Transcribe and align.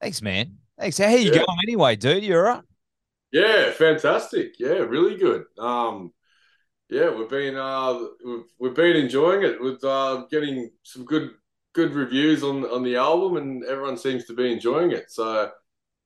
Thanks, 0.00 0.20
man. 0.20 0.58
Thanks. 0.78 0.98
How 0.98 1.08
you 1.08 1.30
Yeah. 1.30 1.38
going 1.38 1.58
anyway, 1.66 1.96
dude? 1.96 2.22
You're 2.24 2.46
all 2.46 2.56
right? 2.56 2.64
Yeah, 3.32 3.70
fantastic. 3.70 4.60
Yeah, 4.60 4.80
really 4.80 5.16
good. 5.16 5.46
Um, 5.58 6.12
yeah, 6.90 7.08
we've 7.10 7.30
been 7.30 7.56
uh 7.56 7.98
we've 8.24 8.44
we've 8.58 8.74
been 8.74 8.96
enjoying 8.96 9.42
it 9.42 9.58
with 9.60 9.82
uh 9.82 10.26
getting 10.30 10.70
some 10.82 11.06
good 11.06 11.30
good 11.72 11.94
reviews 11.94 12.44
on 12.44 12.64
on 12.66 12.82
the 12.84 12.96
album 12.96 13.38
and 13.38 13.64
everyone 13.64 13.96
seems 13.96 14.26
to 14.26 14.34
be 14.34 14.52
enjoying 14.52 14.92
it. 14.92 15.10
So 15.10 15.50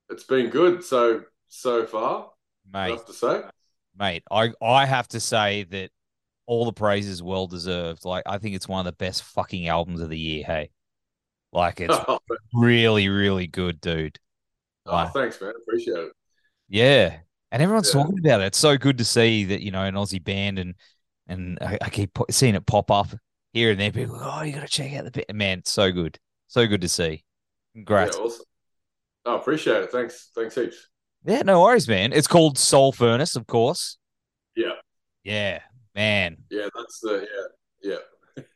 it's 0.08 0.22
been 0.24 0.48
good 0.48 0.84
so 0.84 1.24
so 1.48 1.84
far, 1.84 2.30
I 2.72 2.90
have 2.90 3.04
to 3.06 3.12
say. 3.12 3.42
Mate, 3.98 4.22
I, 4.30 4.52
I 4.62 4.86
have 4.86 5.08
to 5.08 5.20
say 5.20 5.64
that 5.64 5.90
all 6.46 6.64
the 6.64 6.72
praise 6.72 7.06
is 7.06 7.22
well 7.22 7.46
deserved. 7.46 8.04
Like, 8.04 8.24
I 8.26 8.38
think 8.38 8.54
it's 8.54 8.68
one 8.68 8.80
of 8.86 8.92
the 8.92 8.96
best 8.96 9.22
fucking 9.22 9.68
albums 9.68 10.00
of 10.00 10.08
the 10.10 10.18
year, 10.18 10.44
hey. 10.44 10.70
Like, 11.52 11.80
it's 11.80 11.96
Oh, 12.08 12.18
really, 12.54 13.08
really 13.08 13.46
good, 13.46 13.80
dude. 13.80 14.18
Oh, 14.86 15.06
thanks, 15.08 15.40
man. 15.40 15.52
Appreciate 15.62 15.98
it. 15.98 16.12
Yeah. 16.68 17.18
And 17.50 17.62
everyone's 17.62 17.92
Yeah. 17.94 18.02
talking 18.02 18.18
about 18.18 18.40
it. 18.40 18.46
It's 18.46 18.58
so 18.58 18.76
good 18.78 18.98
to 18.98 19.04
see 19.04 19.44
that, 19.44 19.62
you 19.62 19.70
know, 19.70 19.82
an 19.84 19.94
Aussie 19.94 20.22
band 20.22 20.58
and 20.58 20.74
and 21.26 21.58
I, 21.60 21.76
I 21.82 21.90
keep 21.90 22.16
seeing 22.30 22.54
it 22.54 22.64
pop 22.64 22.90
up 22.90 23.08
here 23.52 23.70
and 23.70 23.78
there. 23.80 23.92
People, 23.92 24.18
go, 24.18 24.30
oh, 24.32 24.42
you 24.42 24.52
got 24.52 24.62
to 24.62 24.66
check 24.68 24.94
out 24.94 25.04
the 25.04 25.10
band. 25.10 25.36
Man, 25.38 25.62
so 25.66 25.92
good. 25.92 26.18
So 26.46 26.66
good 26.66 26.80
to 26.80 26.88
see. 26.88 27.22
Congrats. 27.74 28.16
Yeah, 28.16 28.22
awesome. 28.22 28.44
Oh, 29.26 29.36
appreciate 29.36 29.82
it. 29.82 29.90
Thanks. 29.92 30.30
Thanks 30.34 30.54
heaps. 30.54 30.88
Yeah, 31.28 31.42
no 31.42 31.60
worries, 31.60 31.86
man. 31.86 32.14
It's 32.14 32.26
called 32.26 32.56
Soul 32.56 32.90
Furnace, 32.90 33.36
of 33.36 33.46
course. 33.46 33.98
Yeah. 34.56 34.72
Yeah, 35.24 35.60
man. 35.94 36.38
Yeah, 36.50 36.68
that's 36.74 37.00
the 37.00 37.26
yeah, 37.84 37.92
yeah. 38.36 38.42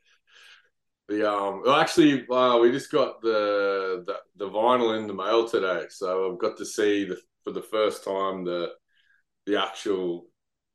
The 1.09 1.31
um 1.31 1.63
well, 1.67 1.77
actually 1.79 2.27
uh, 2.31 2.57
we 2.59 2.71
just 2.71 2.91
got 2.91 3.21
the, 3.21 4.05
the 4.07 4.17
the 4.37 4.49
vinyl 4.49 4.99
in 4.99 5.07
the 5.07 5.13
mail 5.13 5.47
today, 5.47 5.85
so 5.91 6.33
I've 6.33 6.39
got 6.39 6.57
to 6.59 6.65
see 6.65 7.05
the 7.05 7.19
for 7.45 7.51
the 7.51 7.61
first 7.61 8.05
time 8.05 8.45
the 8.45 8.71
the 9.45 9.61
actual 9.61 10.29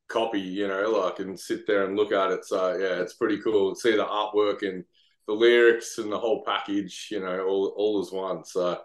copy, 0.08 0.40
you 0.42 0.68
know, 0.68 0.92
like 0.92 1.18
and 1.20 1.40
sit 1.40 1.66
there 1.66 1.86
and 1.86 1.96
look 1.96 2.12
at 2.12 2.30
it. 2.30 2.46
So 2.46 2.74
yeah, 2.78 3.02
it's 3.02 3.16
pretty 3.16 3.40
cool. 3.42 3.74
See 3.74 3.96
the 3.96 4.06
artwork 4.06 4.62
and 4.62 4.84
the 5.26 5.34
lyrics 5.34 5.98
and 5.98 6.12
the 6.12 6.20
whole 6.20 6.44
package, 6.46 7.08
you 7.10 7.22
know, 7.22 7.48
all 7.48 7.74
all 7.76 8.02
as 8.02 8.12
one. 8.12 8.44
So 8.46 8.80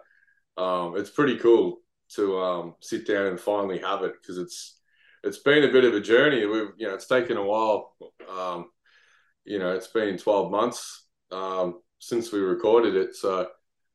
um 0.57 0.97
it's 0.97 1.11
pretty 1.11 1.37
cool 1.37 1.82
to 2.15 2.39
um 2.39 2.75
sit 2.81 3.07
down 3.07 3.27
and 3.27 3.39
finally 3.39 3.79
have 3.79 4.03
it 4.03 4.13
because 4.21 4.37
it's 4.37 4.79
it's 5.23 5.39
been 5.39 5.63
a 5.63 5.71
bit 5.71 5.85
of 5.85 5.93
a 5.93 6.01
journey. 6.01 6.45
We've 6.45 6.71
you 6.77 6.87
know, 6.87 6.93
it's 6.93 7.07
taken 7.07 7.37
a 7.37 7.43
while. 7.43 7.95
Um, 8.29 8.69
you 9.45 9.59
know, 9.59 9.71
it's 9.71 9.87
been 9.87 10.17
12 10.17 10.51
months 10.51 11.05
um, 11.31 11.81
since 11.99 12.31
we 12.31 12.39
recorded 12.39 12.95
it. 12.95 13.15
So, 13.15 13.47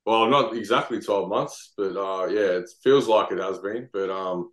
well, 0.05 0.27
not 0.29 0.57
exactly 0.57 1.01
12 1.01 1.29
months, 1.29 1.73
but 1.77 1.97
uh, 1.97 2.27
yeah, 2.27 2.59
it 2.59 2.71
feels 2.83 3.09
like 3.09 3.31
it 3.31 3.39
has 3.39 3.59
been. 3.59 3.89
But 3.93 4.11
um, 4.11 4.51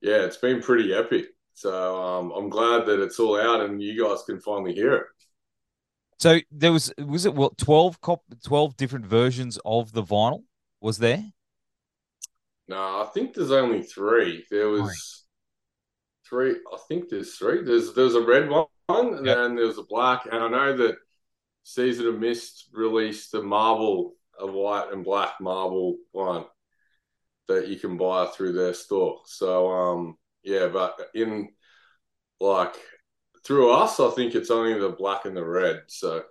yeah, 0.00 0.22
it's 0.22 0.38
been 0.38 0.62
pretty 0.62 0.94
epic. 0.94 1.26
So 1.54 2.02
um, 2.02 2.32
I'm 2.32 2.48
glad 2.48 2.86
that 2.86 3.02
it's 3.02 3.20
all 3.20 3.38
out 3.38 3.60
and 3.60 3.82
you 3.82 4.02
guys 4.02 4.22
can 4.24 4.40
finally 4.40 4.74
hear 4.74 4.94
it. 4.94 5.06
So 6.18 6.38
there 6.50 6.72
was 6.72 6.92
was 6.98 7.24
it 7.24 7.34
what 7.34 7.56
12 7.56 8.00
cop 8.00 8.22
12 8.44 8.76
different 8.76 9.06
versions 9.06 9.58
of 9.64 9.92
the 9.92 10.02
vinyl 10.02 10.42
was 10.80 10.98
there? 10.98 11.24
No, 12.70 13.02
I 13.02 13.08
think 13.12 13.34
there's 13.34 13.50
only 13.50 13.82
three. 13.82 14.44
There 14.48 14.68
was 14.68 15.24
three. 16.28 16.52
I 16.52 16.78
think 16.86 17.08
there's 17.08 17.34
three. 17.34 17.64
There's 17.64 17.94
there's 17.94 18.14
a 18.14 18.24
red 18.24 18.48
one, 18.48 18.66
and 18.88 19.26
Yep. 19.26 19.36
then 19.36 19.56
there's 19.56 19.78
a 19.78 19.82
black. 19.82 20.26
And 20.26 20.36
I 20.36 20.48
know 20.48 20.76
that 20.76 20.98
Season 21.64 22.06
of 22.06 22.20
Mist 22.20 22.68
released 22.72 23.34
a 23.34 23.42
marble, 23.42 24.14
a 24.38 24.46
white 24.46 24.92
and 24.92 25.04
black 25.04 25.40
marble 25.40 25.96
one 26.12 26.44
that 27.48 27.66
you 27.66 27.76
can 27.76 27.96
buy 27.96 28.26
through 28.26 28.52
their 28.52 28.72
store. 28.72 29.22
So 29.26 29.68
um, 29.72 30.16
yeah, 30.44 30.68
but 30.68 30.96
in 31.12 31.48
like 32.38 32.76
through 33.44 33.72
us, 33.72 33.98
I 33.98 34.10
think 34.10 34.36
it's 34.36 34.52
only 34.52 34.78
the 34.78 34.90
black 34.90 35.24
and 35.24 35.36
the 35.36 35.44
red. 35.44 35.82
So 35.88 36.22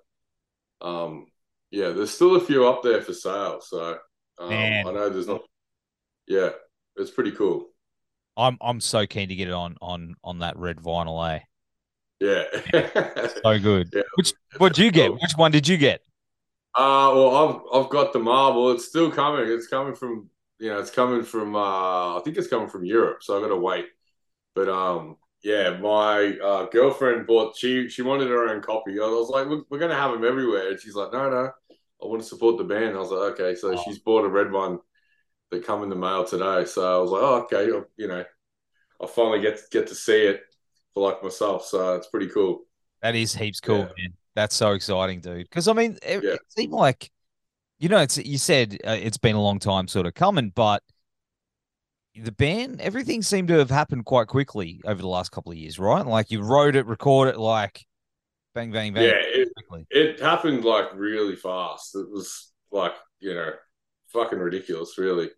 um, 0.80 1.28
yeah, 1.70 1.90
there's 1.90 2.12
still 2.12 2.38
a 2.38 2.40
few 2.40 2.66
up 2.66 2.82
there 2.82 3.02
for 3.02 3.14
sale. 3.14 3.60
So 3.60 3.98
um, 4.38 4.50
I 4.88 4.92
know 4.94 5.10
there's 5.10 5.28
not. 5.28 5.42
Yeah, 6.30 6.52
it's 6.96 7.12
pretty 7.12 7.32
cool. 7.32 7.68
I'm 8.38 8.58
I'm 8.62 8.80
so 8.80 9.06
keen 9.06 9.28
to 9.30 9.36
get 9.36 9.50
it 9.50 9.54
on 9.54 9.76
on 9.82 10.16
on 10.24 10.40
that 10.40 10.56
red 10.58 10.78
vinyl, 10.78 11.30
eh? 11.30 11.40
Yeah. 12.22 12.44
So 13.44 13.60
good. 13.60 13.90
Yeah. 13.94 14.04
Which 14.16 14.34
what 14.58 14.74
did 14.76 14.84
you 14.86 14.92
get? 14.92 15.12
Which 15.12 15.34
one 15.36 15.52
did 15.52 15.68
you 15.68 15.78
get? 15.78 16.02
Uh, 16.76 17.12
well, 17.16 17.36
I've 17.36 17.84
I've 17.86 17.90
got 17.90 18.14
the 18.14 18.20
marble. 18.20 18.72
It's 18.72 18.88
still 18.88 19.12
coming. 19.12 19.52
It's 19.52 19.68
coming 19.68 19.96
from 19.96 20.30
you 20.60 20.70
know, 20.70 20.80
it's 20.80 20.92
coming 20.92 21.24
from 21.24 21.56
uh, 21.56 22.18
I 22.18 22.22
think 22.24 22.38
it's 22.38 22.48
coming 22.48 22.70
from 22.70 22.86
Europe, 22.86 23.24
so 23.24 23.38
I 23.38 23.42
got 23.42 23.48
to 23.50 23.58
wait. 23.58 23.88
But 24.56 24.70
um, 24.70 25.18
yeah, 25.44 25.78
my 25.78 26.38
uh, 26.44 26.66
girlfriend 26.68 27.28
bought. 27.28 27.58
She 27.58 27.90
she 27.90 28.02
wanted 28.04 28.30
her 28.30 28.50
own 28.50 28.62
copy. 28.62 28.94
I 28.94 29.06
was 29.06 29.30
like, 29.30 29.48
we're, 29.48 29.64
we're 29.70 29.80
gonna 29.80 29.96
have 29.96 30.12
them 30.12 30.26
everywhere, 30.26 30.70
and 30.72 30.80
she's 30.80 30.96
like, 30.96 31.14
no, 31.14 31.30
no, 31.30 31.52
I 32.04 32.08
want 32.08 32.22
to 32.22 32.28
support 32.28 32.58
the 32.58 32.64
band. 32.66 32.96
I 32.96 33.00
was 33.00 33.12
like, 33.12 33.34
okay, 33.40 33.56
so 33.56 33.76
Oh. 33.76 33.84
she's 33.86 34.00
bought 34.00 34.26
a 34.26 34.30
red 34.30 34.52
one 34.52 34.80
that 35.52 35.66
come 35.66 35.84
in 35.84 35.90
the 35.90 35.96
mail 35.96 36.24
today. 36.26 36.66
So 36.66 36.98
I 36.98 37.02
was 37.02 37.12
like, 37.12 37.22
oh, 37.22 37.36
okay, 37.44 37.66
you 37.98 38.08
know, 38.08 38.24
I 39.02 39.08
finally 39.08 39.42
get 39.42 39.60
get 39.72 39.88
to 39.88 39.96
see 39.96 40.26
it 40.28 40.42
for 40.94 41.08
like 41.10 41.24
myself. 41.24 41.66
So 41.66 41.96
it's 41.96 42.08
pretty 42.08 42.28
cool. 42.30 42.62
That 43.02 43.16
is 43.16 43.34
heaps 43.34 43.60
cool, 43.60 43.80
Yeah. 43.80 43.86
man. 43.86 44.14
That's 44.36 44.56
so 44.56 44.72
exciting, 44.74 45.22
dude. 45.22 45.44
Because 45.50 45.68
I 45.68 45.74
mean, 45.74 45.98
it, 46.04 46.24
Yeah. 46.24 46.34
it 46.34 46.42
seemed 46.50 46.74
like, 46.74 47.12
you 47.80 47.90
know, 47.90 48.00
it's 48.00 48.18
you 48.18 48.38
said 48.38 48.78
uh, 48.86 48.92
it's 48.92 49.18
been 49.18 49.36
a 49.36 49.42
long 49.42 49.60
time 49.60 49.88
sort 49.88 50.06
of 50.06 50.14
coming, 50.14 50.52
but 50.54 50.84
the 52.16 52.32
band, 52.32 52.82
everything 52.82 53.22
seemed 53.22 53.48
to 53.48 53.58
have 53.60 53.70
happened 53.70 54.06
quite 54.06 54.28
quickly 54.28 54.82
over 54.86 55.02
the 55.02 55.08
last 55.08 55.32
couple 55.32 55.52
of 55.52 55.58
years, 55.58 55.80
right? 55.80 56.06
Like 56.06 56.32
you 56.32 56.42
wrote 56.42 56.76
it, 56.76 56.86
recorded 56.86 57.36
it, 57.36 57.40
like 57.40 57.86
bang, 58.54 58.72
bang, 58.72 58.94
bang. 58.94 59.06
Yeah, 59.06 59.14
it, 59.16 59.50
it 59.90 60.20
happened 60.20 60.66
like 60.66 60.94
really 60.96 61.36
fast. 61.36 61.96
It 61.96 62.10
was 62.10 62.52
like, 62.72 62.94
you 63.20 63.34
know, 63.34 63.52
fucking 64.08 64.40
ridiculous, 64.40 64.98
really. 64.98 65.30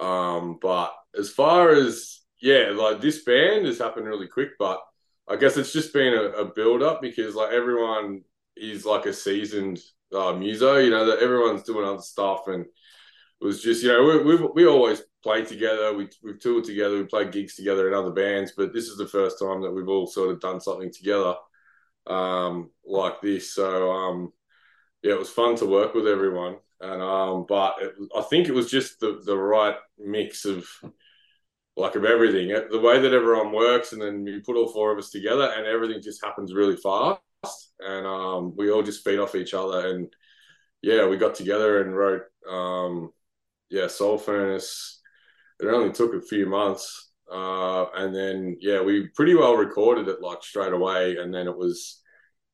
Um, 0.00 0.58
but 0.60 0.92
as 1.16 1.30
far 1.30 1.70
as 1.70 2.20
yeah, 2.40 2.70
like 2.74 3.00
this 3.00 3.24
band 3.24 3.66
has 3.66 3.78
happened 3.78 4.06
really 4.06 4.28
quick, 4.28 4.50
but 4.58 4.80
I 5.28 5.36
guess 5.36 5.56
it's 5.56 5.72
just 5.72 5.92
been 5.92 6.14
a, 6.14 6.22
a 6.22 6.44
build 6.44 6.82
up 6.82 7.02
because 7.02 7.34
like 7.34 7.52
everyone 7.52 8.22
is 8.56 8.84
like 8.84 9.06
a 9.06 9.12
seasoned 9.12 9.80
uh, 10.14 10.32
muso, 10.32 10.78
you 10.78 10.90
know, 10.90 11.06
that 11.06 11.18
everyone's 11.20 11.64
doing 11.64 11.86
other 11.86 12.02
stuff 12.02 12.48
and 12.48 12.64
it 12.64 13.44
was 13.44 13.62
just, 13.62 13.82
you 13.82 13.88
know, 13.88 14.04
we 14.04 14.36
we 14.36 14.48
we 14.54 14.66
always 14.66 15.02
played 15.22 15.46
together, 15.46 15.94
we 15.94 16.08
we've 16.22 16.40
toured 16.40 16.64
together, 16.64 16.96
we 16.98 17.04
played 17.04 17.32
gigs 17.32 17.54
together 17.54 17.88
in 17.88 17.94
other 17.94 18.10
bands, 18.10 18.52
but 18.56 18.72
this 18.72 18.88
is 18.88 18.96
the 18.96 19.06
first 19.06 19.38
time 19.38 19.62
that 19.62 19.70
we've 19.70 19.88
all 19.88 20.06
sort 20.06 20.30
of 20.30 20.40
done 20.40 20.60
something 20.60 20.92
together 20.92 21.34
um, 22.06 22.70
like 22.84 23.20
this. 23.20 23.52
So 23.52 23.92
um, 23.92 24.32
yeah, 25.02 25.12
it 25.12 25.18
was 25.18 25.30
fun 25.30 25.56
to 25.56 25.66
work 25.66 25.94
with 25.94 26.08
everyone, 26.08 26.56
and 26.80 27.02
um, 27.02 27.46
but 27.48 27.74
it, 27.80 27.94
I 28.16 28.22
think 28.22 28.48
it 28.48 28.54
was 28.54 28.70
just 28.70 29.00
the 29.00 29.20
the 29.24 29.36
right 29.36 29.76
mix 29.98 30.44
of 30.44 30.66
like 31.76 31.94
of 31.94 32.04
everything, 32.04 32.48
the 32.70 32.80
way 32.80 33.00
that 33.00 33.12
everyone 33.12 33.52
works, 33.52 33.92
and 33.92 34.02
then 34.02 34.26
you 34.26 34.40
put 34.44 34.56
all 34.56 34.72
four 34.72 34.92
of 34.92 34.98
us 34.98 35.10
together, 35.10 35.52
and 35.56 35.66
everything 35.66 36.02
just 36.02 36.24
happens 36.24 36.54
really 36.54 36.76
fast, 36.76 37.20
and 37.80 38.06
um, 38.06 38.54
we 38.56 38.70
all 38.70 38.82
just 38.82 39.04
feed 39.04 39.18
off 39.18 39.34
each 39.34 39.54
other, 39.54 39.88
and 39.88 40.12
yeah, 40.82 41.06
we 41.06 41.16
got 41.16 41.34
together 41.34 41.82
and 41.82 41.96
wrote 41.96 42.22
um, 42.48 43.10
yeah, 43.70 43.86
Soul 43.86 44.18
Furnace. 44.18 45.00
It 45.60 45.66
only 45.66 45.92
took 45.92 46.14
a 46.14 46.20
few 46.20 46.46
months. 46.46 47.10
Uh, 47.30 47.86
and 47.94 48.14
then, 48.14 48.56
yeah, 48.60 48.80
we 48.80 49.08
pretty 49.08 49.34
well 49.34 49.54
recorded 49.54 50.08
it 50.08 50.22
like 50.22 50.42
straight 50.42 50.72
away. 50.72 51.16
And 51.16 51.32
then 51.32 51.46
it 51.46 51.56
was, 51.56 52.00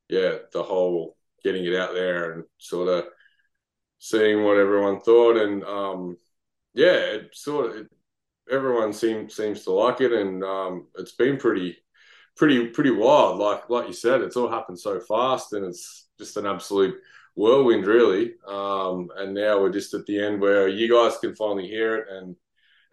yeah, 0.09 0.37
the 0.53 0.63
whole 0.63 1.17
getting 1.45 1.65
it 1.65 1.77
out 1.77 1.93
there 1.95 2.33
and 2.33 2.45
sort 2.59 2.89
of 2.89 3.05
seeing 3.99 4.45
what 4.45 4.59
everyone 4.59 5.01
thought. 5.01 5.37
And 5.37 5.65
um, 5.65 6.17
yeah, 6.75 6.95
it 6.95 7.31
sort 7.35 7.71
of, 7.71 7.77
it, 7.77 7.87
everyone 8.51 8.93
seems 8.93 9.35
seems 9.35 9.65
to 9.65 9.73
like 9.73 10.01
it. 10.01 10.13
And 10.13 10.43
um, 10.45 10.89
it's 10.97 11.13
been 11.13 11.37
pretty, 11.37 11.77
pretty, 12.37 12.69
pretty 12.69 12.91
wild. 12.91 13.39
Like, 13.39 13.71
like 13.71 13.87
you 13.87 13.95
said, 13.95 14.21
it's 14.21 14.37
all 14.37 14.51
happened 14.51 14.79
so 14.79 15.01
fast 15.01 15.53
and 15.53 15.65
it's 15.65 16.09
just 16.19 16.37
an 16.37 16.47
absolute 16.47 16.97
whirlwind, 17.35 17.87
really. 17.87 18.35
Um, 18.47 19.11
and 19.17 19.35
now 19.35 19.61
we're 19.61 19.73
just 19.73 19.95
at 19.95 20.07
the 20.07 20.23
end 20.23 20.41
where 20.41 20.69
you 20.69 20.93
guys 20.93 21.19
can 21.19 21.35
finally 21.35 21.67
hear 21.69 21.97
it 21.97 22.09
and 22.11 22.37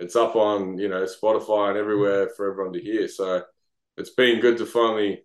it's 0.01 0.15
up 0.15 0.35
on 0.35 0.77
you 0.79 0.89
know 0.89 1.05
Spotify 1.05 1.69
and 1.69 1.77
everywhere 1.77 2.29
for 2.35 2.51
everyone 2.51 2.73
to 2.73 2.81
hear. 2.81 3.07
So 3.07 3.43
it's 3.97 4.09
been 4.09 4.41
good 4.41 4.57
to 4.57 4.65
finally 4.65 5.23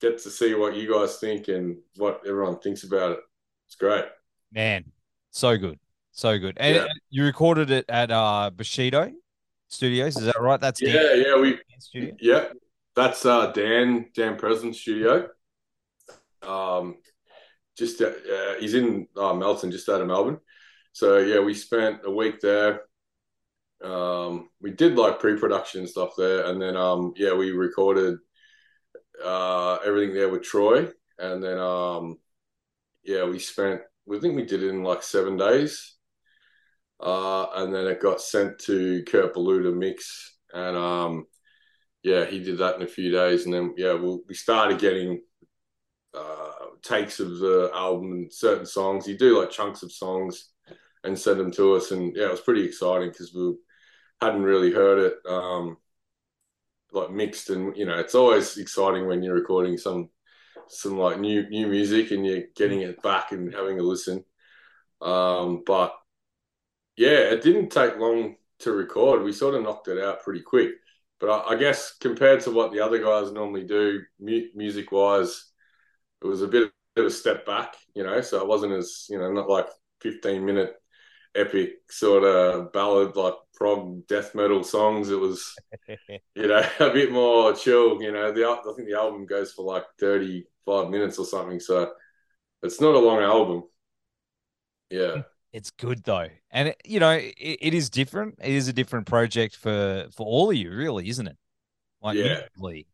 get 0.00 0.18
to 0.18 0.30
see 0.30 0.54
what 0.54 0.76
you 0.76 0.92
guys 0.92 1.18
think 1.18 1.48
and 1.48 1.78
what 1.96 2.20
everyone 2.26 2.58
thinks 2.60 2.84
about 2.84 3.12
it. 3.12 3.18
It's 3.66 3.74
great. 3.74 4.04
Man, 4.52 4.84
so 5.36 5.56
good. 5.58 5.78
So 6.12 6.38
good. 6.38 6.56
And 6.58 6.76
Yeah. 6.76 6.86
you 7.10 7.24
recorded 7.24 7.70
it 7.70 7.84
at 7.88 8.10
uh 8.10 8.50
Bushido 8.54 9.12
Studios, 9.68 10.16
is 10.16 10.24
that 10.24 10.40
right? 10.40 10.60
That's 10.60 10.80
Yeah, 10.80 11.12
yeah, 11.14 11.38
we 11.38 11.58
studio. 11.78 12.14
yeah 12.20 12.44
that's 12.94 13.26
uh, 13.26 13.52
Dan 13.52 14.06
Dan 14.14 14.38
Preslin's 14.38 14.80
studio. 14.80 15.28
Um, 16.42 16.96
just 17.76 18.00
uh, 18.00 18.06
uh, 18.06 18.54
he's 18.58 18.72
in 18.72 19.06
uh, 19.16 19.34
Melton, 19.34 19.70
just 19.70 19.88
out 19.90 20.00
of 20.00 20.06
Melbourne. 20.06 20.38
So 20.92 21.18
yeah, 21.18 21.40
we 21.40 21.52
spent 21.52 22.00
a 22.04 22.10
week 22.10 22.40
there. 22.40 22.82
Um, 23.84 24.48
we 24.62 24.70
did 24.70 24.96
like 24.96 25.20
pre-production 25.20 25.86
stuff 25.86 26.14
there, 26.16 26.46
and 26.46 26.60
then 26.60 26.74
um, 26.76 27.12
yeah, 27.16 27.34
we 27.34 27.50
recorded 27.50 28.16
uh, 29.22 29.74
everything 29.84 30.14
there 30.14 30.30
with 30.30 30.42
Troy, 30.42 30.88
and 31.18 31.44
then 31.44 31.58
um, 31.58 32.18
yeah, 33.04 33.24
we 33.24 33.38
spent. 33.38 33.82
We 34.06 34.20
think 34.20 34.36
we 34.36 34.44
did 34.44 34.62
it 34.62 34.68
in 34.68 34.82
like 34.82 35.02
seven 35.02 35.36
days, 35.36 35.94
uh, 37.00 37.46
and 37.56 37.74
then 37.74 37.86
it 37.86 38.00
got 38.00 38.20
sent 38.20 38.58
to 38.60 39.02
Kurt 39.04 39.34
Ballou 39.34 39.64
to 39.64 39.72
mix, 39.72 40.36
and 40.54 40.76
um, 40.76 41.26
yeah, 42.02 42.24
he 42.24 42.38
did 42.38 42.58
that 42.58 42.76
in 42.76 42.82
a 42.82 42.86
few 42.86 43.10
days, 43.10 43.44
and 43.44 43.54
then 43.54 43.74
yeah, 43.76 43.94
we, 43.94 44.18
we 44.28 44.34
started 44.34 44.78
getting 44.78 45.20
uh, 46.14 46.52
takes 46.82 47.20
of 47.20 47.38
the 47.38 47.70
album 47.74 48.12
and 48.12 48.32
certain 48.32 48.66
songs. 48.66 49.08
You 49.08 49.18
do 49.18 49.40
like 49.40 49.50
chunks 49.50 49.82
of 49.82 49.92
songs 49.92 50.50
and 51.04 51.18
send 51.18 51.40
them 51.40 51.50
to 51.52 51.74
us, 51.74 51.90
and 51.90 52.14
yeah, 52.14 52.26
it 52.26 52.30
was 52.30 52.40
pretty 52.40 52.64
exciting 52.64 53.08
because 53.08 53.34
we 53.34 53.54
hadn't 54.20 54.42
really 54.42 54.72
heard 54.72 54.98
it 54.98 55.14
um, 55.28 55.76
like 56.92 57.10
mixed, 57.10 57.50
and 57.50 57.76
you 57.76 57.86
know, 57.86 57.98
it's 57.98 58.14
always 58.14 58.56
exciting 58.56 59.06
when 59.06 59.22
you're 59.22 59.34
recording 59.34 59.76
some 59.76 60.10
some 60.68 60.98
like 60.98 61.18
new 61.18 61.48
new 61.48 61.66
music 61.66 62.10
and 62.10 62.26
you're 62.26 62.44
getting 62.56 62.80
it 62.80 63.02
back 63.02 63.32
and 63.32 63.52
having 63.54 63.78
a 63.78 63.82
listen. 63.82 64.24
Um, 65.00 65.62
but 65.66 65.94
yeah, 66.96 67.30
it 67.30 67.42
didn't 67.42 67.70
take 67.70 67.98
long 67.98 68.36
to 68.60 68.72
record. 68.72 69.22
We 69.22 69.32
sort 69.32 69.54
of 69.54 69.62
knocked 69.62 69.88
it 69.88 70.02
out 70.02 70.22
pretty 70.22 70.40
quick. 70.40 70.70
But 71.20 71.30
I, 71.30 71.54
I 71.54 71.56
guess 71.56 71.96
compared 71.98 72.40
to 72.42 72.50
what 72.50 72.72
the 72.72 72.80
other 72.80 72.98
guys 73.02 73.32
normally 73.32 73.64
do, 73.64 74.00
mu- 74.20 74.48
music 74.54 74.92
wise, 74.92 75.46
it 76.22 76.26
was 76.26 76.42
a 76.42 76.48
bit 76.48 76.70
of 76.96 77.06
a 77.06 77.10
step 77.10 77.46
back, 77.46 77.74
you 77.94 78.04
know. 78.04 78.20
So 78.20 78.40
it 78.40 78.48
wasn't 78.48 78.72
as 78.72 79.06
you 79.08 79.18
know 79.18 79.32
not 79.32 79.48
like 79.48 79.68
15 80.00 80.44
minute 80.44 80.74
epic 81.36 81.74
sort 81.90 82.24
of 82.24 82.72
ballad 82.72 83.16
like 83.16 83.34
prog 83.54 84.06
death 84.06 84.34
metal 84.34 84.64
songs. 84.64 85.10
It 85.10 85.18
was 85.18 85.54
you 86.34 86.48
know 86.48 86.62
a 86.80 86.90
bit 86.90 87.12
more 87.12 87.52
chill. 87.54 88.02
You 88.02 88.12
know, 88.12 88.32
the 88.32 88.44
I 88.44 88.72
think 88.74 88.88
the 88.88 88.98
album 88.98 89.26
goes 89.26 89.52
for 89.52 89.64
like 89.64 89.84
35 90.00 90.90
minutes 90.90 91.18
or 91.18 91.26
something. 91.26 91.60
So 91.60 91.92
it's 92.62 92.80
not 92.80 92.94
a 92.94 92.98
long 92.98 93.22
album. 93.22 93.64
Yeah. 94.90 95.22
It's 95.52 95.70
good 95.70 96.04
though, 96.04 96.28
and 96.50 96.68
it, 96.68 96.82
you 96.84 97.00
know 97.00 97.12
it, 97.12 97.34
it 97.38 97.72
is 97.72 97.88
different. 97.88 98.34
It 98.42 98.52
is 98.52 98.68
a 98.68 98.74
different 98.74 99.06
project 99.06 99.56
for 99.56 100.06
for 100.14 100.26
all 100.26 100.50
of 100.50 100.56
you, 100.56 100.70
really, 100.70 101.08
isn't 101.08 101.26
it? 101.26 101.36
Like 102.02 102.18
yeah, 102.18 102.40
like, 102.58 102.86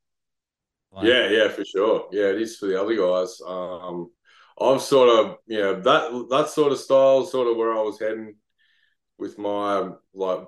yeah, 1.03 1.29
yeah, 1.29 1.49
for 1.49 1.65
sure. 1.65 2.09
Yeah, 2.13 2.27
it 2.27 2.41
is 2.41 2.57
for 2.57 2.67
the 2.67 2.81
other 2.81 2.95
guys. 2.95 3.41
Um, 3.45 4.11
I've 4.61 4.83
sort 4.83 5.09
of 5.09 5.37
you 5.47 5.59
know 5.59 5.81
that 5.81 6.27
that 6.31 6.49
sort 6.49 6.73
of 6.73 6.79
style, 6.79 7.25
sort 7.25 7.49
of 7.49 7.57
where 7.57 7.73
I 7.73 7.81
was 7.81 7.99
heading 7.99 8.37
with 9.19 9.39
my 9.39 9.91
like 10.15 10.47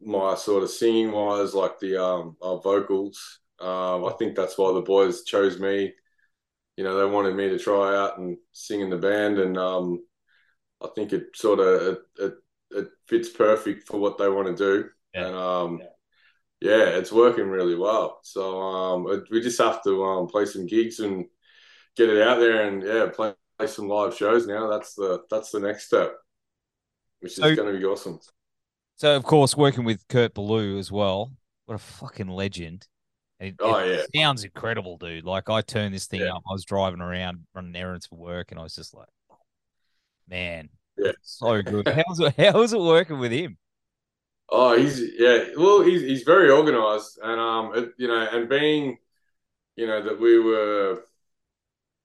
my 0.00 0.34
sort 0.34 0.62
of 0.62 0.70
singing 0.70 1.12
wise, 1.12 1.54
like 1.54 1.78
the 1.78 2.02
um 2.02 2.36
vocals. 2.40 3.40
Um, 3.60 4.04
I 4.04 4.12
think 4.18 4.34
that's 4.34 4.58
why 4.58 4.72
the 4.72 4.80
boys 4.80 5.22
chose 5.22 5.58
me. 5.60 5.92
You 6.76 6.84
know, 6.84 6.98
they 6.98 7.12
wanted 7.12 7.36
me 7.36 7.48
to 7.48 7.58
try 7.58 7.96
out 7.96 8.18
and 8.18 8.36
sing 8.52 8.80
in 8.80 8.90
the 8.90 8.96
band, 8.96 9.38
and 9.38 9.56
um, 9.56 10.02
I 10.82 10.88
think 10.94 11.12
it 11.12 11.26
sort 11.34 11.60
of 11.60 11.82
it, 11.82 11.98
it, 12.18 12.34
it 12.70 12.88
fits 13.06 13.28
perfect 13.28 13.86
for 13.86 14.00
what 14.00 14.18
they 14.18 14.28
want 14.28 14.48
to 14.48 14.56
do, 14.56 14.88
yeah. 15.14 15.26
and 15.26 15.36
um, 15.36 15.78
yeah. 16.60 16.70
yeah. 16.70 16.84
it's 16.98 17.12
working 17.12 17.48
really 17.48 17.76
well. 17.76 18.20
So 18.22 18.60
um, 18.60 19.06
it, 19.12 19.24
we 19.30 19.40
just 19.40 19.60
have 19.60 19.82
to 19.84 20.04
um, 20.04 20.26
play 20.26 20.46
some 20.46 20.66
gigs 20.66 20.98
and 20.98 21.26
get 21.96 22.08
it 22.08 22.22
out 22.22 22.38
there, 22.38 22.66
and 22.66 22.82
yeah, 22.82 23.06
play, 23.12 23.34
play 23.58 23.66
some 23.66 23.88
live 23.88 24.14
shows. 24.14 24.46
Now 24.46 24.68
that's 24.68 24.94
the 24.94 25.22
that's 25.30 25.50
the 25.50 25.60
next 25.60 25.86
step, 25.86 26.14
which 27.20 27.34
so, 27.34 27.46
is 27.46 27.56
going 27.56 27.72
to 27.72 27.78
be 27.78 27.84
awesome. 27.84 28.20
So 28.96 29.16
of 29.16 29.24
course, 29.24 29.56
working 29.56 29.84
with 29.84 30.06
Kurt 30.08 30.34
Ballou 30.34 30.78
as 30.78 30.92
well. 30.92 31.32
What 31.66 31.76
a 31.76 31.78
fucking 31.78 32.28
legend! 32.28 32.86
It, 33.40 33.56
oh 33.60 33.78
it 33.78 34.08
yeah, 34.14 34.22
sounds 34.22 34.44
incredible, 34.44 34.98
dude. 34.98 35.24
Like 35.24 35.50
I 35.50 35.62
turned 35.62 35.94
this 35.94 36.06
thing 36.06 36.20
yeah. 36.20 36.34
up. 36.34 36.42
I 36.48 36.52
was 36.52 36.64
driving 36.64 37.00
around 37.00 37.46
running 37.54 37.74
errands 37.74 38.06
for 38.06 38.16
work, 38.16 38.50
and 38.50 38.60
I 38.60 38.62
was 38.62 38.74
just 38.74 38.94
like, 38.94 39.08
man, 40.28 40.68
yeah, 40.96 41.12
so 41.22 41.62
good. 41.62 41.88
how's 42.06 42.20
it? 42.20 42.34
How's 42.36 42.72
it 42.72 42.80
working 42.80 43.18
with 43.18 43.32
him? 43.32 43.58
Oh, 44.48 44.76
he's 44.76 45.00
yeah. 45.18 45.46
Well, 45.56 45.82
he's 45.82 46.02
he's 46.02 46.22
very 46.22 46.50
organized, 46.50 47.18
and 47.22 47.40
um, 47.40 47.72
it, 47.74 47.92
you 47.96 48.06
know, 48.06 48.28
and 48.30 48.48
being, 48.48 48.98
you 49.76 49.86
know, 49.86 50.02
that 50.02 50.20
we 50.20 50.38
were 50.38 51.02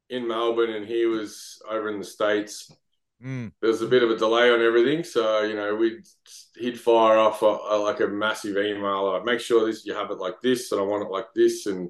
in 0.10 0.28
Melbourne 0.28 0.72
and 0.72 0.86
he 0.86 1.06
was 1.06 1.62
over 1.70 1.90
in 1.90 2.00
the 2.00 2.06
states. 2.06 2.72
Mm. 3.24 3.52
There 3.62 3.70
was 3.72 3.82
a 3.82 3.88
bit 3.88 4.04
of 4.04 4.12
a 4.12 4.18
delay 4.18 4.52
on 4.52 4.62
everything, 4.62 5.04
so 5.04 5.42
you 5.42 5.56
know 5.56 5.76
we'd 5.76 6.06
he'd 6.56 6.80
fire 6.80 7.18
off 7.18 7.42
a, 7.42 7.46
a, 7.46 7.78
like 7.82 8.00
a 8.00 8.08
massive 8.08 8.58
email, 8.58 9.12
like 9.12 9.26
make 9.26 9.40
sure 9.40 9.66
this 9.66 9.86
you 9.86 9.96
have 9.96 10.12
it 10.12 10.20
like 10.20 10.40
this, 10.42 10.72
and 10.72 10.80
I 10.80 10.84
want 10.84 11.04
it 11.04 11.12
like 11.12 11.34
this, 11.34 11.66
and 11.66 11.90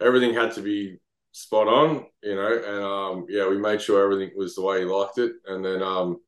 everything 0.00 0.32
had 0.32 0.52
to 0.52 0.62
be 0.62 0.98
spot 1.32 1.66
on, 1.66 2.06
you 2.22 2.36
know, 2.36 2.52
and 2.52 2.84
um, 2.84 3.26
yeah, 3.28 3.48
we 3.48 3.58
made 3.58 3.82
sure 3.82 4.02
everything 4.02 4.36
was 4.36 4.54
the 4.54 4.62
way 4.62 4.80
he 4.80 4.84
liked 4.84 5.18
it, 5.18 5.32
and 5.46 5.64
then 5.64 5.82
um, 5.82 6.20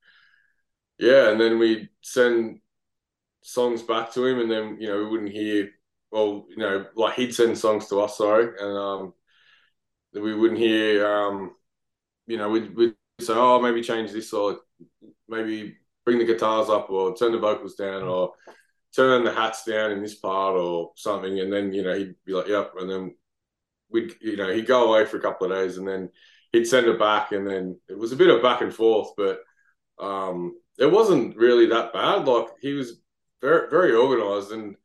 yeah, 0.99 1.31
and 1.31 1.41
then 1.41 1.61
we 1.61 1.89
send 2.01 2.59
songs 3.43 3.83
back 3.83 4.13
to 4.15 4.27
him, 4.27 4.41
and 4.41 4.51
then 4.51 4.77
you 4.81 4.89
know 4.89 4.99
we 4.99 5.09
wouldn't 5.09 5.33
hear, 5.33 5.71
well, 6.11 6.47
you 6.49 6.57
know, 6.57 6.87
like 6.97 7.15
he'd 7.15 7.35
send 7.35 7.57
songs 7.57 7.87
to 7.89 8.01
us, 8.01 8.19
sorry, 8.19 8.49
and 8.59 8.77
um, 8.77 9.15
we 10.15 10.35
wouldn't 10.35 10.61
hear, 10.61 11.07
um, 11.07 11.53
you 12.27 12.37
know, 12.37 12.49
we'd, 12.49 12.75
we'd 12.75 12.95
say, 13.21 13.35
oh, 13.35 13.61
maybe 13.61 13.83
change 13.83 14.13
this, 14.13 14.33
or 14.33 14.59
maybe 15.29 15.77
bring 16.05 16.19
the 16.19 16.25
guitars 16.25 16.69
up, 16.69 16.91
or 16.91 17.17
turn 17.17 17.33
the 17.33 17.39
vocals 17.39 17.75
down, 17.75 18.03
or 18.03 18.33
turn 18.95 19.25
the 19.25 19.33
hats 19.33 19.65
down 19.65 19.93
in 19.93 20.03
this 20.03 20.15
part, 20.17 20.57
or 20.57 20.93
something, 20.97 21.41
and 21.41 21.53
then 21.53 21.73
you 21.73 21.83
know 21.83 21.97
he'd 21.97 22.15
be 22.25 22.33
like, 22.33 22.49
yep, 22.49 22.73
and 22.79 22.91
then 22.91 23.15
we'd 23.91 24.15
you 24.21 24.37
know 24.37 24.53
he'd 24.53 24.67
go 24.67 24.89
away 24.89 25.05
for 25.05 25.19
a 25.19 25.21
couple 25.21 25.47
of 25.47 25.53
days 25.53 25.77
and 25.77 25.87
then 25.87 26.09
he'd 26.53 26.65
send 26.65 26.87
it 26.87 26.99
back 26.99 27.33
and 27.33 27.47
then 27.47 27.79
it 27.89 27.97
was 27.97 28.13
a 28.13 28.17
bit 28.17 28.31
of 28.31 28.43
back 28.43 28.63
and 28.63 28.75
forth 28.75 29.11
but 29.17 29.41
um 29.99 30.55
it 30.79 30.91
wasn't 30.91 31.37
really 31.37 31.67
that 31.67 31.93
bad. 31.93 32.27
Like 32.27 32.49
he 32.61 32.73
was 32.73 33.01
very 33.41 33.69
very 33.71 33.93
organized 33.93 34.53
and 34.53 34.77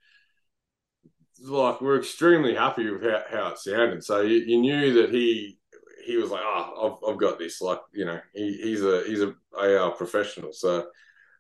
like 1.42 1.82
we're 1.82 2.00
extremely 2.00 2.56
happy 2.56 2.90
with 2.90 3.04
how, 3.04 3.24
how 3.30 3.48
it 3.50 3.58
sounded 3.60 4.04
so 4.04 4.22
you, 4.22 4.38
you, 4.38 4.58
knew 4.58 4.94
that 4.94 5.10
he 5.10 5.58
he 6.06 6.18
was 6.18 6.32
like 6.32 6.42
oh 6.44 6.98
I've, 7.04 7.14
I've 7.14 7.20
got 7.20 7.38
this 7.38 7.62
like 7.62 7.80
you 7.94 8.06
know 8.06 8.20
he, 8.34 8.60
he's 8.62 8.84
a 8.84 9.04
he's 9.08 9.22
a, 9.22 9.34
AR 9.58 9.92
professional 9.92 10.54
so 10.54 10.88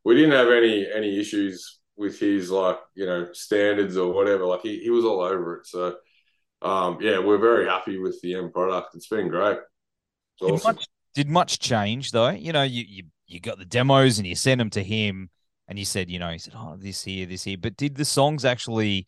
we 0.03 0.15
didn't 0.15 0.31
have 0.31 0.49
any 0.49 0.87
any 0.93 1.19
issues 1.19 1.79
with 1.95 2.19
his 2.19 2.51
like 2.51 2.79
you 2.95 3.05
know 3.05 3.27
standards 3.33 3.97
or 3.97 4.13
whatever 4.13 4.45
like 4.45 4.61
he, 4.61 4.79
he 4.79 4.89
was 4.89 5.05
all 5.05 5.21
over 5.21 5.57
it 5.57 5.67
so 5.67 5.95
um, 6.61 6.97
yeah, 7.01 7.19
we're 7.19 7.37
very 7.37 7.65
happy 7.65 7.99
with 7.99 8.19
the 8.21 8.35
end 8.35 8.53
product. 8.53 8.95
It's 8.95 9.07
been 9.07 9.27
great. 9.27 9.57
It's 9.57 10.41
did, 10.41 10.51
awesome. 10.51 10.75
much, 10.75 10.87
did 11.13 11.29
much 11.29 11.59
change 11.59 12.11
though? 12.11 12.29
You 12.29 12.51
know, 12.51 12.63
you, 12.63 12.83
you 12.87 13.03
you 13.27 13.39
got 13.39 13.59
the 13.59 13.65
demos 13.65 14.17
and 14.17 14.27
you 14.27 14.35
sent 14.35 14.59
them 14.59 14.69
to 14.71 14.83
him, 14.83 15.29
and 15.67 15.77
you 15.77 15.85
said, 15.85 16.09
you 16.09 16.17
know, 16.17 16.31
he 16.31 16.39
said, 16.39 16.53
oh, 16.55 16.75
this 16.77 17.03
here, 17.03 17.25
this 17.25 17.43
here. 17.43 17.57
But 17.59 17.77
did 17.77 17.95
the 17.95 18.05
songs 18.05 18.45
actually 18.45 19.05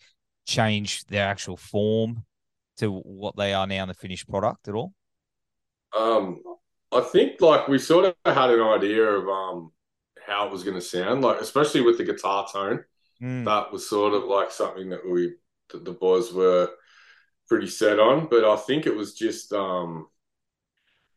change 0.49 1.05
their 1.05 1.27
actual 1.27 1.55
form 1.55 2.25
to 2.77 2.91
what 2.91 3.35
they 3.35 3.53
are 3.53 3.67
now 3.67 3.83
in 3.83 3.87
the 3.87 3.93
finished 3.93 4.27
product 4.27 4.67
at 4.67 4.73
all? 4.73 4.93
Um, 5.97 6.41
I 6.91 7.01
think 7.01 7.39
like 7.41 7.67
we 7.67 7.77
sort 7.77 8.05
of 8.05 8.15
had 8.25 8.49
an 8.49 8.61
idea 8.61 9.03
of 9.03 9.27
um 9.27 9.71
how 10.25 10.47
it 10.47 10.51
was 10.51 10.63
going 10.63 10.75
to 10.75 10.81
sound, 10.81 11.21
like 11.21 11.39
especially 11.39 11.81
with 11.81 11.97
the 11.97 12.03
guitar 12.03 12.47
tone. 12.51 12.83
Mm. 13.21 13.45
That 13.45 13.71
was 13.71 13.89
sort 13.89 14.13
of 14.13 14.25
like 14.25 14.51
something 14.51 14.89
that 14.89 15.07
we 15.07 15.33
that 15.71 15.85
the 15.85 15.91
boys 15.91 16.33
were 16.33 16.69
pretty 17.47 17.67
set 17.67 17.99
on. 17.99 18.27
But 18.29 18.43
I 18.43 18.55
think 18.55 18.85
it 18.85 18.95
was 18.95 19.13
just 19.13 19.53
um, 19.53 20.07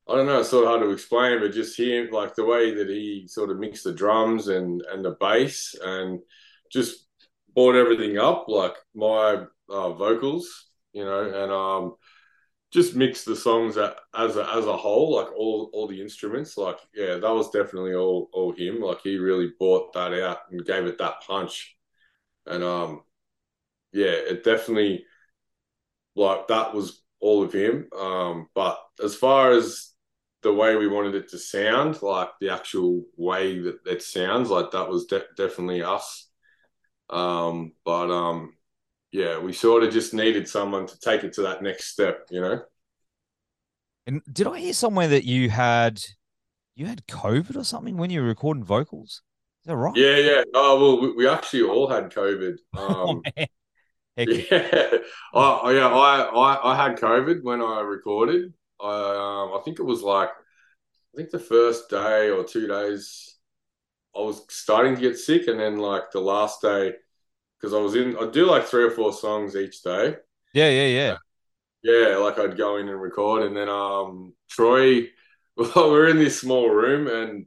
I 0.09 0.17
don't 0.17 0.27
know, 0.27 0.41
it's 0.41 0.51
sort 0.51 0.65
of 0.65 0.71
hard 0.71 0.83
to 0.83 0.91
explain, 0.91 1.41
but 1.41 1.53
just 1.53 1.79
him 1.79 2.11
like 2.11 2.35
the 2.35 2.45
way 2.45 2.75
that 2.75 2.89
he 2.89 3.27
sort 3.29 3.51
of 3.51 3.59
mixed 3.59 3.85
the 3.85 3.93
drums 3.93 4.49
and 4.49 4.83
and 4.91 5.05
the 5.05 5.17
bass 5.21 5.75
and 5.83 6.21
just 6.71 7.07
brought 7.55 7.75
everything 7.77 8.19
up 8.19 8.47
like 8.49 8.75
my 8.95 9.45
uh, 9.69 9.93
vocals, 9.93 10.67
you 10.93 11.05
know, 11.05 11.25
and 11.25 11.53
um 11.53 11.95
just 12.73 12.97
mixed 12.97 13.27
the 13.27 13.37
songs 13.37 13.77
as 13.77 14.37
a, 14.37 14.55
as 14.55 14.67
a 14.67 14.77
whole, 14.77 15.15
like 15.15 15.31
all 15.37 15.71
all 15.75 15.87
the 15.87 16.01
instruments. 16.01 16.57
Like, 16.57 16.79
yeah, 16.95 17.17
that 17.17 17.35
was 17.35 17.51
definitely 17.51 17.95
all 17.95 18.31
all 18.33 18.53
him. 18.53 18.81
Like, 18.81 19.03
he 19.03 19.19
really 19.19 19.51
bought 19.59 19.93
that 19.93 20.19
out 20.23 20.39
and 20.51 20.65
gave 20.65 20.87
it 20.87 20.99
that 20.99 21.23
punch. 21.27 21.77
And 22.47 22.65
um, 22.65 23.03
yeah, 23.93 24.07
it 24.07 24.43
definitely 24.43 25.05
like 26.17 26.49
that 26.49 26.75
was 26.75 27.03
all 27.21 27.43
of 27.43 27.53
him. 27.53 27.89
Um, 27.97 28.49
but 28.55 28.79
as 29.03 29.15
far 29.15 29.53
as 29.53 29.91
the 30.43 30.53
way 30.53 30.75
we 30.75 30.89
wanted 30.89 31.15
it 31.15 31.29
to 31.31 31.39
sound, 31.39 32.03
like 32.03 32.31
the 32.41 32.51
actual 32.51 33.05
way 33.17 33.59
that 33.61 33.79
it 33.87 34.03
sounds, 34.03 34.51
like 34.51 34.71
that 34.73 34.89
was 34.89 35.05
de- 35.07 35.25
definitely 35.37 35.83
us. 35.83 36.29
Um, 37.12 37.75
but 37.85 38.11
um, 38.11 38.54
yeah, 39.12 39.38
we 39.38 39.52
sort 39.54 39.85
of 39.85 39.92
just 39.92 40.14
needed 40.14 40.49
someone 40.49 40.87
to 40.88 41.00
take 41.00 41.25
it 41.25 41.35
to 41.35 41.42
that 41.45 41.62
next 41.62 41.87
step, 41.88 42.26
you 42.31 42.40
know. 42.42 42.62
And 44.07 44.23
did 44.33 44.47
I 44.47 44.59
hear 44.61 44.75
somewhere 44.75 45.09
that 45.09 45.25
you 45.25 45.50
had 45.50 46.02
you 46.76 46.87
had 46.87 47.07
COVID 47.09 47.57
or 47.57 47.64
something 47.64 47.97
when 47.99 48.11
you 48.11 48.23
were 48.23 48.28
recording 48.28 48.64
vocals? 48.64 49.23
Is 49.62 49.66
that 49.69 49.76
right? 49.76 49.95
Yeah, 49.95 50.16
yeah. 50.16 50.42
Oh 50.54 50.81
well, 50.81 51.00
we, 51.02 51.12
we 51.16 51.28
actually 51.28 51.62
all 51.64 51.88
had 51.88 52.11
COVID. 52.12 52.57
Oh, 53.07 53.14
Um, 53.14 53.26
yeah, 54.25 54.99
I, 55.35 55.40
I- 55.40 55.73
yeah, 55.75 55.88
I, 55.88 56.21
I, 56.23 56.73
I 56.73 56.76
had 56.76 56.99
COVID 56.99 57.42
when 57.42 57.62
I 57.62 57.81
recorded. 57.81 58.52
I, 58.81 58.87
um, 58.87 59.59
I 59.59 59.62
think 59.64 59.78
it 59.78 59.85
was 59.85 60.02
like, 60.02 60.31
I 60.31 61.16
think 61.16 61.31
the 61.31 61.38
first 61.38 61.90
day 61.90 62.31
or 62.31 62.45
two 62.45 62.66
days, 62.69 63.37
I 64.16 64.21
was 64.21 64.45
starting 64.50 64.95
to 64.97 65.00
get 65.00 65.19
sick, 65.19 65.49
and 65.49 65.61
then 65.61 65.78
like 65.78 66.12
the 66.12 66.21
last 66.21 66.62
day, 66.62 66.95
because 67.62 67.75
I 67.75 67.78
was 67.78 67.95
in, 67.95 68.16
I 68.19 68.28
do 68.28 68.47
like 68.47 68.64
three 68.64 68.83
or 68.83 68.90
four 68.90 69.12
songs 69.12 69.54
each 69.54 69.83
day. 69.83 70.16
Yeah, 70.52 70.69
yeah, 70.69 70.87
yeah. 70.87 71.16
Yeah, 71.85 72.16
like 72.16 72.38
I'd 72.38 72.57
go 72.57 72.76
in 72.76 72.88
and 72.88 73.00
record, 73.00 73.45
and 73.45 73.57
then 73.57 73.69
um, 73.69 74.35
Troy, 74.50 75.09
well, 75.57 75.92
we 75.92 75.99
are 75.99 76.09
in 76.09 76.19
this 76.19 76.40
small 76.40 76.69
room, 76.69 77.07
and 77.07 77.47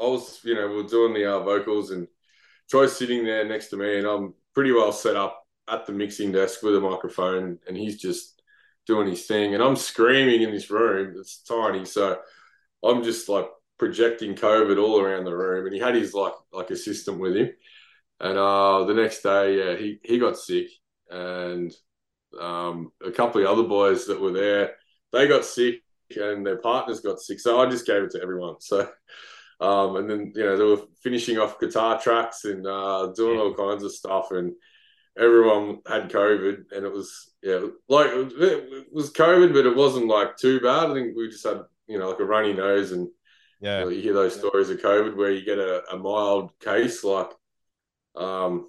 I 0.00 0.06
was, 0.06 0.40
you 0.44 0.54
know, 0.54 0.68
we 0.68 0.80
are 0.80 0.88
doing 0.88 1.14
the 1.14 1.34
uh, 1.34 1.40
vocals, 1.40 1.90
and 1.90 2.08
Troy's 2.70 2.96
sitting 2.96 3.24
there 3.24 3.46
next 3.46 3.68
to 3.68 3.76
me, 3.76 3.98
and 3.98 4.06
I'm 4.06 4.34
pretty 4.54 4.72
well 4.72 4.92
set 4.92 5.16
up 5.16 5.42
at 5.68 5.86
the 5.86 5.92
mixing 5.92 6.32
desk 6.32 6.62
with 6.62 6.76
a 6.76 6.80
microphone, 6.80 7.58
and 7.66 7.76
he's 7.76 8.00
just 8.00 8.42
doing 8.86 9.08
his 9.08 9.26
thing, 9.26 9.54
and 9.54 9.62
I'm 9.62 9.76
screaming 9.76 10.42
in 10.42 10.50
this 10.50 10.70
room. 10.70 11.16
It's 11.18 11.42
tiny, 11.42 11.84
so 11.84 12.18
I'm 12.84 13.02
just 13.02 13.28
like 13.28 13.48
projecting 13.78 14.34
COVID 14.34 14.82
all 14.82 15.00
around 15.00 15.24
the 15.24 15.36
room, 15.36 15.66
and 15.66 15.74
he 15.74 15.80
had 15.80 15.94
his 15.94 16.12
like 16.14 16.34
like 16.52 16.70
assistant 16.70 17.18
with 17.18 17.36
him, 17.36 17.50
and 18.20 18.38
uh, 18.38 18.84
the 18.84 18.94
next 18.94 19.22
day, 19.22 19.58
yeah, 19.58 19.76
he 19.76 19.98
he 20.02 20.18
got 20.18 20.36
sick, 20.38 20.68
and 21.10 21.72
um, 22.40 22.92
a 23.04 23.10
couple 23.10 23.40
of 23.40 23.48
other 23.48 23.68
boys 23.68 24.06
that 24.06 24.20
were 24.20 24.32
there, 24.32 24.74
they 25.12 25.26
got 25.28 25.44
sick, 25.44 25.82
and 26.16 26.44
their 26.46 26.58
partners 26.58 27.00
got 27.00 27.20
sick, 27.20 27.40
so 27.40 27.60
I 27.60 27.68
just 27.70 27.86
gave 27.86 28.02
it 28.02 28.10
to 28.12 28.22
everyone. 28.22 28.56
So. 28.60 28.88
Um, 29.60 29.96
and 29.96 30.08
then 30.08 30.32
you 30.36 30.44
know 30.44 30.56
they 30.56 30.62
were 30.64 30.86
finishing 31.02 31.38
off 31.38 31.58
guitar 31.58 32.00
tracks 32.00 32.44
and 32.44 32.64
uh, 32.64 33.12
doing 33.16 33.40
all 33.40 33.54
kinds 33.54 33.82
of 33.82 33.90
stuff, 33.92 34.30
and 34.30 34.52
everyone 35.18 35.80
had 35.86 36.10
COVID, 36.10 36.70
and 36.70 36.86
it 36.86 36.92
was 36.92 37.32
yeah, 37.42 37.66
like 37.88 38.10
it 38.12 38.92
was 38.92 39.12
COVID, 39.12 39.52
but 39.52 39.66
it 39.66 39.76
wasn't 39.76 40.06
like 40.06 40.36
too 40.36 40.60
bad. 40.60 40.90
I 40.90 40.94
think 40.94 41.16
we 41.16 41.28
just 41.28 41.44
had 41.44 41.62
you 41.88 41.98
know 41.98 42.10
like 42.10 42.20
a 42.20 42.24
runny 42.24 42.52
nose, 42.52 42.92
and 42.92 43.08
Yeah. 43.60 43.78
you, 43.80 43.84
know, 43.84 43.90
you 43.90 44.02
hear 44.02 44.14
those 44.14 44.38
stories 44.38 44.70
of 44.70 44.78
COVID 44.78 45.16
where 45.16 45.32
you 45.32 45.44
get 45.44 45.58
a, 45.58 45.82
a 45.90 45.98
mild 45.98 46.56
case, 46.60 47.02
like 47.02 47.30
um, 48.16 48.68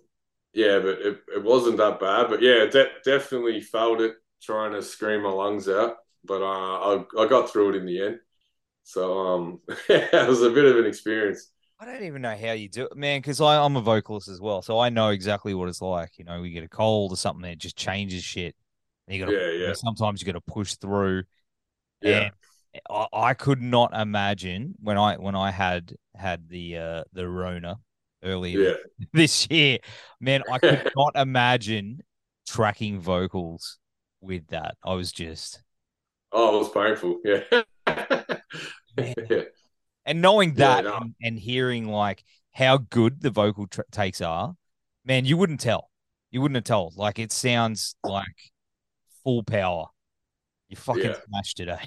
yeah, 0.53 0.79
but 0.79 0.99
it, 0.99 1.19
it 1.35 1.43
wasn't 1.43 1.77
that 1.77 1.99
bad. 1.99 2.27
But 2.29 2.41
yeah, 2.41 2.65
de- 2.65 2.91
definitely 3.05 3.61
felt 3.61 4.01
it 4.01 4.15
trying 4.41 4.73
to 4.73 4.81
scream 4.81 5.23
my 5.23 5.29
lungs 5.29 5.69
out, 5.69 5.97
but 6.23 6.41
uh, 6.41 6.45
I 6.45 7.05
I 7.19 7.27
got 7.27 7.49
through 7.49 7.71
it 7.71 7.75
in 7.77 7.85
the 7.85 8.05
end. 8.05 8.19
So 8.83 9.19
um, 9.19 9.59
it 9.89 10.27
was 10.27 10.41
a 10.41 10.49
bit 10.49 10.65
of 10.65 10.77
an 10.77 10.85
experience. 10.85 11.51
I 11.79 11.85
don't 11.85 12.03
even 12.03 12.21
know 12.21 12.35
how 12.35 12.51
you 12.51 12.67
do 12.67 12.85
it, 12.85 12.97
man, 12.97 13.19
because 13.21 13.39
I'm 13.39 13.77
a 13.77 13.81
vocalist 13.81 14.27
as 14.27 14.41
well. 14.41 14.61
So 14.61 14.79
I 14.79 14.89
know 14.89 15.09
exactly 15.09 15.53
what 15.53 15.69
it's 15.69 15.81
like. 15.81 16.17
You 16.17 16.25
know, 16.25 16.41
we 16.41 16.49
get 16.49 16.63
a 16.63 16.67
cold 16.67 17.13
or 17.13 17.15
something 17.15 17.43
that 17.43 17.57
just 17.57 17.77
changes 17.77 18.23
shit. 18.23 18.55
You 19.07 19.25
gotta 19.25 19.37
Yeah, 19.37 19.67
yeah. 19.67 19.73
sometimes 19.73 20.21
you 20.21 20.25
gotta 20.25 20.41
push 20.41 20.75
through. 20.75 21.23
Yeah. 22.01 22.31
I, 22.89 23.07
I 23.13 23.33
could 23.33 23.61
not 23.61 23.93
imagine 23.93 24.75
when 24.81 24.97
I 24.97 25.15
when 25.15 25.35
I 25.35 25.51
had 25.51 25.95
had 26.15 26.49
the 26.49 26.77
uh 26.77 27.03
the 27.13 27.27
Rona 27.27 27.79
earlier 28.23 28.59
Yeah. 28.59 29.05
this 29.13 29.47
year, 29.49 29.79
man, 30.19 30.43
I 30.51 30.59
could 30.59 30.91
not 30.95 31.15
imagine 31.15 32.01
tracking 32.47 32.99
vocals 32.99 33.77
with 34.21 34.47
that. 34.47 34.75
I 34.83 34.93
was 34.93 35.11
just 35.11 35.61
Oh, 36.31 36.55
it 36.55 36.59
was 36.59 36.69
painful. 36.69 37.19
Yeah. 37.23 38.35
Yeah. 38.97 39.43
and 40.05 40.21
knowing 40.21 40.49
Yeah, 40.49 40.55
that 40.55 40.83
no. 40.83 40.97
and, 40.97 41.15
and 41.21 41.39
hearing 41.39 41.87
like 41.87 42.23
how 42.51 42.77
good 42.77 43.21
the 43.21 43.29
vocal 43.29 43.67
takes 43.91 44.19
are, 44.21 44.55
man, 45.05 45.23
you 45.25 45.37
wouldn't 45.37 45.61
tell. 45.61 45.89
You 46.31 46.41
wouldn't 46.41 46.55
have 46.57 46.63
told. 46.65 46.97
Like 46.97 47.17
it 47.19 47.31
sounds 47.31 47.95
like 48.03 48.25
full 49.23 49.43
power. 49.43 49.85
You 50.67 50.75
fucking 50.75 51.03
Yeah. 51.03 51.15
smashed 51.27 51.57
today. 51.57 51.85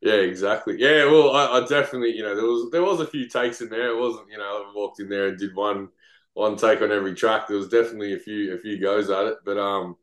Yeah, 0.00 0.14
exactly. 0.14 0.76
Yeah, 0.78 1.04
well, 1.06 1.32
I, 1.32 1.58
I 1.58 1.66
definitely, 1.66 2.12
you 2.16 2.22
know, 2.22 2.34
there 2.34 2.44
was 2.46 2.70
there 2.70 2.82
was 2.82 3.00
a 3.00 3.06
few 3.06 3.28
takes 3.28 3.60
in 3.60 3.68
there. 3.68 3.90
It 3.90 4.00
wasn't, 4.00 4.30
you 4.30 4.38
know, 4.38 4.44
I 4.44 4.72
walked 4.74 5.00
in 5.00 5.08
there 5.08 5.28
and 5.28 5.38
did 5.38 5.54
one 5.54 5.88
one 6.34 6.56
take 6.56 6.80
on 6.80 6.92
every 6.92 7.14
track. 7.14 7.48
There 7.48 7.56
was 7.58 7.68
definitely 7.68 8.14
a 8.14 8.18
few 8.18 8.54
a 8.54 8.58
few 8.58 8.80
goes 8.80 9.10
at 9.10 9.26
it, 9.26 9.38
but 9.44 9.58
um, 9.58 9.96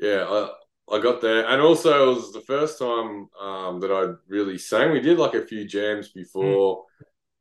yeah, 0.00 0.24
I 0.28 0.50
I 0.96 1.00
got 1.00 1.20
there, 1.22 1.46
and 1.46 1.62
also 1.62 2.10
it 2.12 2.14
was 2.14 2.32
the 2.32 2.40
first 2.42 2.78
time 2.78 3.28
um 3.40 3.80
that 3.80 3.92
I 3.92 4.14
really 4.28 4.58
sang. 4.58 4.92
We 4.92 5.00
did 5.00 5.18
like 5.18 5.34
a 5.34 5.46
few 5.46 5.66
jams 5.66 6.08
before 6.10 6.84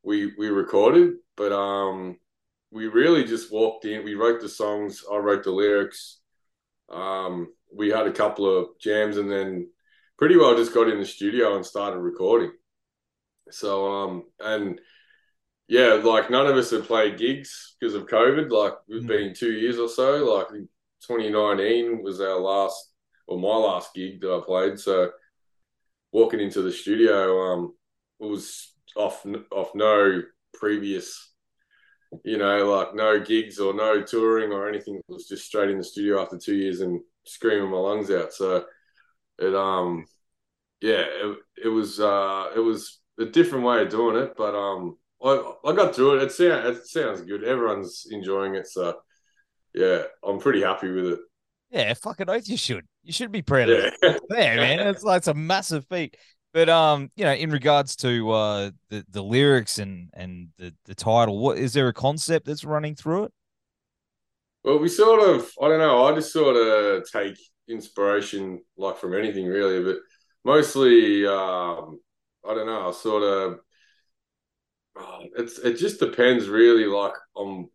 we 0.04 0.34
we 0.38 0.50
recorded, 0.50 1.16
but 1.38 1.52
um, 1.54 2.20
we 2.72 2.88
really 2.88 3.24
just 3.26 3.52
walked 3.52 3.86
in. 3.86 4.04
We 4.06 4.16
wrote 4.16 4.42
the 4.42 4.50
songs. 4.50 5.04
I 5.12 5.18
wrote 5.18 5.44
the 5.44 5.52
lyrics. 5.52 6.20
Um, 6.90 7.54
we 7.74 7.90
had 7.90 8.08
a 8.08 8.12
couple 8.14 8.46
of 8.48 8.80
jams, 8.80 9.18
and 9.18 9.32
then 9.32 9.70
pretty 10.18 10.38
well 10.38 10.56
just 10.56 10.74
got 10.74 10.90
in 10.90 11.00
the 11.00 11.06
studio 11.06 11.56
and 11.56 11.66
started 11.66 12.00
recording. 12.00 12.52
So 13.52 13.92
um, 13.92 14.24
and 14.40 14.80
yeah, 15.68 15.94
like 16.04 16.30
none 16.30 16.48
of 16.48 16.56
us 16.56 16.72
had 16.72 16.86
played 16.86 17.18
gigs 17.18 17.76
because 17.80 17.96
of 17.96 18.08
COVID. 18.08 18.52
Like 18.52 18.74
we've 18.88 19.04
Mm. 19.04 19.08
been 19.08 19.34
two 19.34 19.54
years 19.54 19.80
or 19.80 19.90
so. 19.90 20.26
Like 20.36 20.48
2019 21.06 22.04
was 22.04 22.22
our 22.22 22.40
last 22.40 22.92
or 23.28 23.40
my 23.40 23.56
last 23.56 23.94
gig 23.94 24.22
that 24.22 24.34
I 24.34 24.42
played. 24.46 24.80
So 24.80 25.12
walking 26.12 26.40
into 26.40 26.62
the 26.62 26.72
studio, 26.72 27.40
um, 27.54 27.74
it 28.20 28.26
was 28.26 28.74
off 28.96 29.26
off 29.52 29.72
no 29.76 30.22
previous, 30.54 31.32
you 32.24 32.38
know, 32.38 32.70
like 32.70 32.96
no 32.96 33.20
gigs 33.20 33.60
or 33.60 33.74
no 33.74 34.02
touring 34.04 34.52
or 34.52 34.70
anything. 34.70 34.96
It 34.96 35.06
was 35.08 35.28
just 35.28 35.46
straight 35.46 35.70
in 35.72 35.78
the 35.78 35.84
studio 35.84 36.22
after 36.22 36.38
two 36.38 36.56
years 36.56 36.82
and 36.82 37.02
screaming 37.26 37.72
my 37.72 37.78
lungs 37.78 38.12
out. 38.12 38.34
So 38.34 38.66
it 39.40 39.56
um, 39.56 40.06
yeah, 40.82 41.04
it, 41.06 41.38
it 41.66 41.68
was 41.70 42.00
uh, 42.00 42.50
it 42.56 42.60
was 42.60 43.00
a 43.20 43.26
different 43.26 43.66
way 43.66 43.82
of 43.82 43.90
doing 43.90 44.18
it, 44.18 44.34
but 44.38 44.56
um, 44.56 44.98
I 45.24 45.54
I 45.66 45.74
got 45.74 45.96
through 45.96 46.18
it. 46.18 46.24
It 46.24 46.32
sounds 46.32 46.78
it 46.78 46.88
sounds 46.88 47.22
good. 47.22 47.44
Everyone's 47.44 48.06
enjoying 48.12 48.56
it, 48.56 48.68
so 48.68 49.00
yeah, 49.74 50.04
I'm 50.24 50.40
pretty 50.40 50.62
happy 50.62 50.92
with 50.92 51.08
it. 51.08 51.20
Yeah, 51.72 51.94
fucking 51.96 52.30
oath 52.30 52.48
you 52.48 52.58
should. 52.58 52.86
You 53.04 53.12
should 53.12 53.32
be 53.32 53.42
proud 53.42 53.70
of 53.70 53.80
it. 53.80 53.94
Yeah. 54.02 54.18
Yeah, 54.30 54.56
man. 54.56 54.80
It's 54.88 55.04
like 55.04 55.18
it's 55.18 55.28
a 55.28 55.34
massive 55.34 55.86
feat. 55.88 56.16
But 56.54 56.70
um, 56.70 57.10
you 57.16 57.26
know, 57.26 57.34
in 57.34 57.50
regards 57.50 57.96
to 57.98 58.32
uh 58.32 58.72
the, 58.90 59.04
the 59.10 59.24
lyrics 59.24 59.80
and 59.80 60.10
and 60.14 60.50
the, 60.58 60.74
the 60.86 60.96
title, 60.96 61.40
what 61.40 61.58
is 61.58 61.74
there 61.74 61.88
a 61.88 61.94
concept 61.94 62.46
that's 62.46 62.64
running 62.64 62.96
through 62.96 63.26
it? 63.26 63.32
Well, 64.64 64.80
we 64.80 64.88
sort 64.88 65.28
of, 65.28 65.52
I 65.62 65.68
don't 65.68 65.80
know, 65.80 66.06
I 66.06 66.16
just 66.16 66.32
sort 66.32 66.56
of 66.56 67.10
take 67.12 67.38
inspiration 67.68 68.62
like 68.78 68.98
from 68.98 69.14
anything 69.16 69.48
really, 69.48 69.84
but 69.84 69.98
mostly, 70.44 71.26
um, 71.26 72.00
I 72.48 72.54
don't 72.54 72.68
know, 72.68 72.92
sort 72.92 73.24
of, 73.24 73.60
oh, 74.98 75.20
it's 75.38 75.60
it 75.60 75.76
just 75.78 76.00
depends 76.00 76.48
really 76.50 76.86
like 76.86 77.14
on 77.36 77.70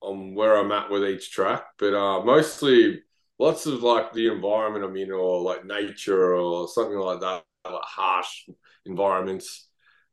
on 0.00 0.34
where 0.34 0.56
I'm 0.56 0.72
at 0.72 0.90
with 0.90 1.04
each 1.04 1.30
track, 1.30 1.64
but 1.78 1.94
uh, 1.94 2.24
mostly 2.24 3.02
lots 3.38 3.66
of 3.66 3.82
like 3.82 4.12
the 4.12 4.28
environment 4.28 4.84
I'm 4.84 4.96
in 4.96 5.10
or 5.10 5.40
like 5.40 5.64
nature 5.64 6.34
or 6.34 6.68
something 6.68 6.98
like 6.98 7.20
that, 7.20 7.44
like 7.64 7.82
harsh 7.82 8.48
environments. 8.84 9.68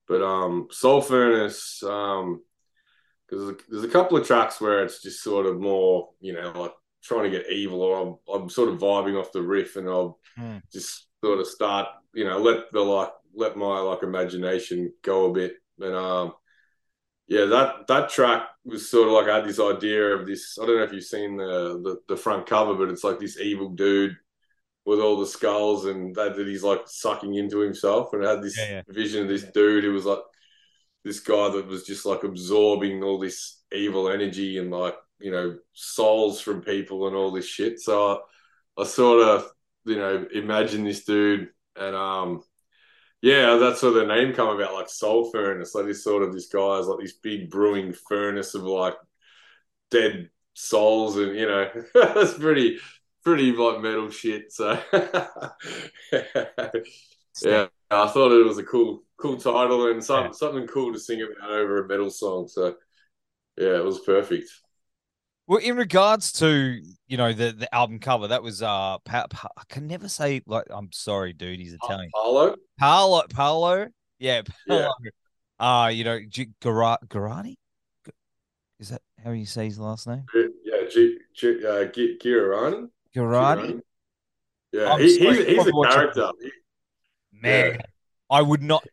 But 0.07 0.21
um, 0.21 0.67
Soul 0.71 1.01
Furnace, 1.01 1.81
um, 1.83 2.41
because 3.27 3.55
there's 3.69 3.83
a 3.83 3.89
couple 3.89 4.17
of 4.17 4.27
tracks 4.27 4.59
where 4.59 4.83
it's 4.83 5.01
just 5.01 5.23
sort 5.23 5.45
of 5.45 5.59
more, 5.59 6.09
you 6.19 6.33
know, 6.33 6.51
like 6.55 6.73
trying 7.03 7.31
to 7.31 7.37
get 7.37 7.51
evil, 7.51 7.81
or 7.81 8.19
I'm, 8.29 8.41
I'm 8.43 8.49
sort 8.49 8.69
of 8.69 8.79
vibing 8.79 9.19
off 9.19 9.31
the 9.31 9.41
riff, 9.41 9.75
and 9.75 9.87
I'll 9.89 10.19
Hmm. 10.37 10.57
just 10.73 11.07
sort 11.23 11.39
of 11.39 11.47
start, 11.47 11.87
you 12.13 12.25
know, 12.25 12.39
let 12.39 12.71
the 12.73 12.81
like 12.81 13.11
let 13.35 13.57
my 13.57 13.79
like 13.79 14.03
imagination 14.03 14.93
go 15.03 15.31
a 15.31 15.33
bit, 15.33 15.53
and 15.79 15.95
um, 15.95 16.33
yeah, 17.27 17.45
that 17.45 17.87
that 17.87 18.09
track 18.09 18.47
was 18.65 18.89
sort 18.89 19.07
of 19.07 19.13
like 19.13 19.27
I 19.27 19.37
had 19.37 19.45
this 19.45 19.59
idea 19.59 20.03
of 20.15 20.27
this. 20.27 20.57
I 20.61 20.65
don't 20.65 20.77
know 20.77 20.83
if 20.83 20.93
you've 20.93 21.03
seen 21.03 21.37
the 21.37 21.79
the, 21.83 21.97
the 22.09 22.17
front 22.17 22.45
cover, 22.47 22.75
but 22.75 22.89
it's 22.89 23.03
like 23.03 23.19
this 23.19 23.39
evil 23.39 23.69
dude 23.69 24.15
with 24.85 24.99
all 24.99 25.19
the 25.19 25.27
skulls 25.27 25.85
and 25.85 26.15
that, 26.15 26.35
that 26.35 26.47
he's 26.47 26.63
like 26.63 26.81
sucking 26.87 27.35
into 27.35 27.59
himself, 27.59 28.13
and 28.13 28.25
I 28.25 28.31
had 28.31 28.43
this 28.43 28.57
Yeah, 28.57 28.69
yeah. 28.69 28.81
vision 28.89 29.23
of 29.23 29.29
this 29.29 29.45
dude 29.53 29.83
who 29.85 29.93
was 29.93 30.05
like 30.05 30.19
this 31.03 31.19
guy 31.19 31.49
that 31.49 31.67
was 31.67 31.83
just 31.83 32.05
like 32.05 32.23
absorbing 32.23 33.03
all 33.03 33.19
this 33.19 33.61
evil 33.73 34.09
energy 34.09 34.57
and 34.57 34.71
like 34.71 34.95
you 35.23 35.31
know 35.31 35.57
souls 35.73 36.41
from 36.41 36.61
people 36.61 37.07
and 37.07 37.15
all 37.15 37.31
this 37.31 37.47
shit. 37.47 37.79
So 37.79 38.21
I, 38.77 38.81
I 38.81 38.85
sort 38.85 39.27
of 39.27 39.49
you 39.85 39.95
know 39.95 40.27
imagine 40.33 40.83
this 40.83 41.03
dude 41.03 41.49
and 41.75 41.95
um 41.95 42.43
yeah 43.21 43.55
that's 43.55 43.81
where 43.81 43.91
the 43.91 44.05
name 44.05 44.33
come 44.33 44.49
about 44.55 44.73
like 44.73 44.87
soul 44.87 45.29
furnace 45.31 45.75
like 45.75 45.85
this 45.85 46.03
sort 46.03 46.23
of 46.23 46.33
this 46.33 46.47
guy 46.47 46.77
is 46.77 46.87
like 46.87 46.99
this 46.99 47.13
big 47.13 47.49
brewing 47.49 47.93
furnace 47.93 48.53
of 48.53 48.63
like 48.63 48.95
dead 49.91 50.29
souls 50.53 51.17
and 51.17 51.35
you 51.35 51.47
know 51.47 51.69
that's 51.93 52.35
pretty 52.35 52.79
pretty 53.23 53.51
like 53.51 53.81
metal 53.81 54.09
shit. 54.09 54.51
So 54.51 54.79
yeah, 57.43 57.67
I 57.89 58.07
thought 58.07 58.31
it 58.31 58.45
was 58.45 58.57
a 58.57 58.63
cool 58.63 59.03
cool 59.17 59.37
title 59.37 59.89
and 59.89 60.03
some, 60.03 60.33
something 60.33 60.67
cool 60.67 60.91
to 60.93 60.99
sing 60.99 61.21
about 61.21 61.49
over 61.49 61.83
a 61.83 61.87
metal 61.87 62.09
song. 62.09 62.47
So 62.47 62.75
yeah, 63.57 63.77
it 63.77 63.85
was 63.85 63.99
perfect. 63.99 64.49
Well, 65.47 65.59
in 65.59 65.75
regards 65.75 66.31
to 66.33 66.81
you 67.07 67.17
know 67.17 67.33
the 67.33 67.51
the 67.51 67.73
album 67.75 67.99
cover, 67.99 68.27
that 68.29 68.41
was 68.41 68.61
uh, 68.61 68.97
pa- 68.99 69.27
pa- 69.29 69.49
I 69.57 69.63
can 69.67 69.87
never 69.87 70.07
say 70.07 70.41
like 70.45 70.65
I'm 70.69 70.91
sorry, 70.91 71.33
dude. 71.33 71.59
He's 71.59 71.73
Italian. 71.73 72.09
Paolo. 72.13 72.55
Paolo. 72.79 73.23
Paolo. 73.29 73.87
Yeah. 74.19 74.41
Paolo. 74.67 74.89
Yeah. 75.03 75.09
Uh, 75.59 75.87
you 75.89 76.03
know, 76.03 76.19
G- 76.27 76.49
Gar- 76.61 76.99
Garani. 77.07 77.55
Is 78.79 78.89
that 78.89 79.01
how 79.23 79.31
you 79.31 79.45
say 79.45 79.65
his 79.65 79.79
last 79.79 80.07
name? 80.07 80.25
Yeah, 80.33 80.77
G- 80.89 81.19
G- 81.33 81.65
uh, 81.65 81.85
G- 81.85 82.17
Girani. 82.21 82.89
Girani. 83.15 83.81
Yeah, 84.71 84.97
he, 84.97 85.19
he's 85.19 85.45
he's 85.45 85.67
a 85.67 85.71
character. 85.71 86.31
Man, 87.31 87.75
yeah. 87.75 87.81
I 88.29 88.41
would 88.41 88.63
not. 88.63 88.85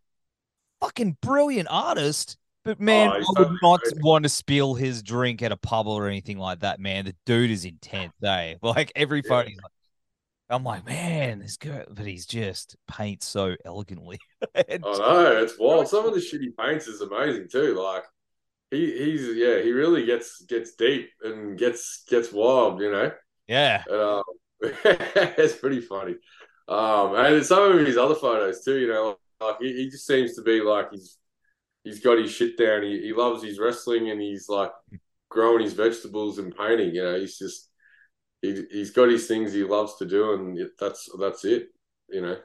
Fucking 0.80 1.16
brilliant 1.20 1.68
artist. 1.70 2.36
But 2.70 2.78
man, 2.78 3.08
oh, 3.08 3.34
I 3.36 3.40
would 3.40 3.58
not 3.60 3.80
want 3.96 4.22
to 4.22 4.28
spill 4.28 4.74
his 4.74 5.02
drink 5.02 5.42
at 5.42 5.50
a 5.50 5.56
pub 5.56 5.88
or 5.88 6.06
anything 6.06 6.38
like 6.38 6.60
that. 6.60 6.78
Man, 6.78 7.04
the 7.04 7.16
dude 7.26 7.50
is 7.50 7.64
intense, 7.64 8.12
eh? 8.22 8.54
Like 8.62 8.92
every 8.94 9.22
photo, 9.22 9.48
yeah. 9.48 9.56
like, 9.60 9.72
I'm 10.50 10.62
like, 10.62 10.86
man, 10.86 11.40
this 11.40 11.56
guy, 11.56 11.84
but 11.90 12.06
he's 12.06 12.26
just 12.26 12.76
paints 12.86 13.26
so 13.26 13.56
elegantly. 13.64 14.20
I 14.54 14.78
know 14.78 15.42
it's 15.42 15.58
wild. 15.58 15.88
Some 15.88 16.06
of 16.06 16.14
the 16.14 16.20
shit 16.20 16.42
he 16.42 16.50
paints 16.50 16.86
is 16.86 17.00
amazing 17.00 17.48
too. 17.50 17.74
Like 17.74 18.04
he, 18.70 18.86
he's 18.96 19.36
yeah, 19.36 19.60
he 19.62 19.72
really 19.72 20.06
gets 20.06 20.40
gets 20.42 20.76
deep 20.76 21.10
and 21.24 21.58
gets 21.58 22.04
gets 22.08 22.30
wild. 22.32 22.80
You 22.80 22.92
know. 22.92 23.10
Yeah. 23.48 23.82
Um, 23.90 24.22
it's 24.60 25.56
pretty 25.56 25.80
funny. 25.80 26.14
Um, 26.68 27.16
and 27.16 27.44
some 27.44 27.72
of 27.72 27.84
his 27.84 27.96
other 27.96 28.14
photos 28.14 28.62
too. 28.62 28.78
You 28.78 28.86
know, 28.86 29.16
like 29.40 29.56
he, 29.60 29.72
he 29.72 29.90
just 29.90 30.06
seems 30.06 30.36
to 30.36 30.42
be 30.42 30.60
like 30.60 30.92
he's 30.92 31.16
he's 31.84 32.00
got 32.00 32.18
his 32.18 32.30
shit 32.30 32.56
down. 32.56 32.82
He, 32.82 33.00
he 33.00 33.12
loves 33.12 33.42
his 33.42 33.58
wrestling 33.58 34.10
and 34.10 34.20
he's 34.20 34.48
like 34.48 34.72
growing 35.28 35.62
his 35.62 35.72
vegetables 35.72 36.38
and 36.38 36.54
painting. 36.56 36.94
You 36.94 37.02
know, 37.02 37.18
he's 37.18 37.38
just 37.38 37.70
he 38.42 38.64
he's 38.70 38.90
got 38.90 39.08
his 39.08 39.26
things 39.26 39.52
he 39.52 39.64
loves 39.64 39.96
to 39.96 40.06
do, 40.06 40.34
and 40.34 40.58
that's 40.78 41.08
that's 41.18 41.44
it. 41.44 41.68
You 42.08 42.22
know. 42.22 42.36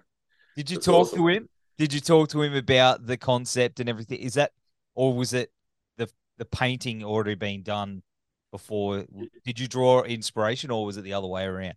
Did 0.55 0.69
you 0.69 0.77
talk 0.77 1.07
awesome. 1.07 1.19
to 1.19 1.27
him? 1.27 1.49
Did 1.77 1.93
you 1.93 1.99
talk 1.99 2.29
to 2.29 2.41
him 2.41 2.55
about 2.55 3.05
the 3.05 3.17
concept 3.17 3.79
and 3.79 3.89
everything? 3.89 4.19
Is 4.19 4.35
that, 4.35 4.51
or 4.93 5.13
was 5.13 5.33
it 5.33 5.51
the 5.97 6.09
the 6.37 6.45
painting 6.45 7.03
already 7.03 7.35
being 7.35 7.63
done 7.63 8.03
before? 8.51 9.05
Did 9.43 9.59
you 9.59 9.67
draw 9.67 10.03
inspiration, 10.03 10.71
or 10.71 10.85
was 10.85 10.97
it 10.97 11.03
the 11.03 11.13
other 11.13 11.27
way 11.27 11.43
around? 11.43 11.75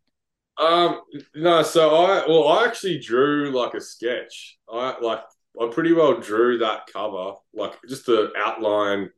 Um, 0.58 1.00
no. 1.34 1.62
So 1.62 1.96
I 1.96 2.24
well, 2.28 2.48
I 2.48 2.66
actually 2.66 2.98
drew 2.98 3.50
like 3.50 3.74
a 3.74 3.80
sketch. 3.80 4.58
I 4.72 4.98
like 5.00 5.22
I 5.60 5.68
pretty 5.68 5.92
well 5.92 6.20
drew 6.20 6.58
that 6.58 6.88
cover, 6.92 7.34
like 7.52 7.74
just 7.88 8.06
the 8.06 8.32
outline, 8.36 9.10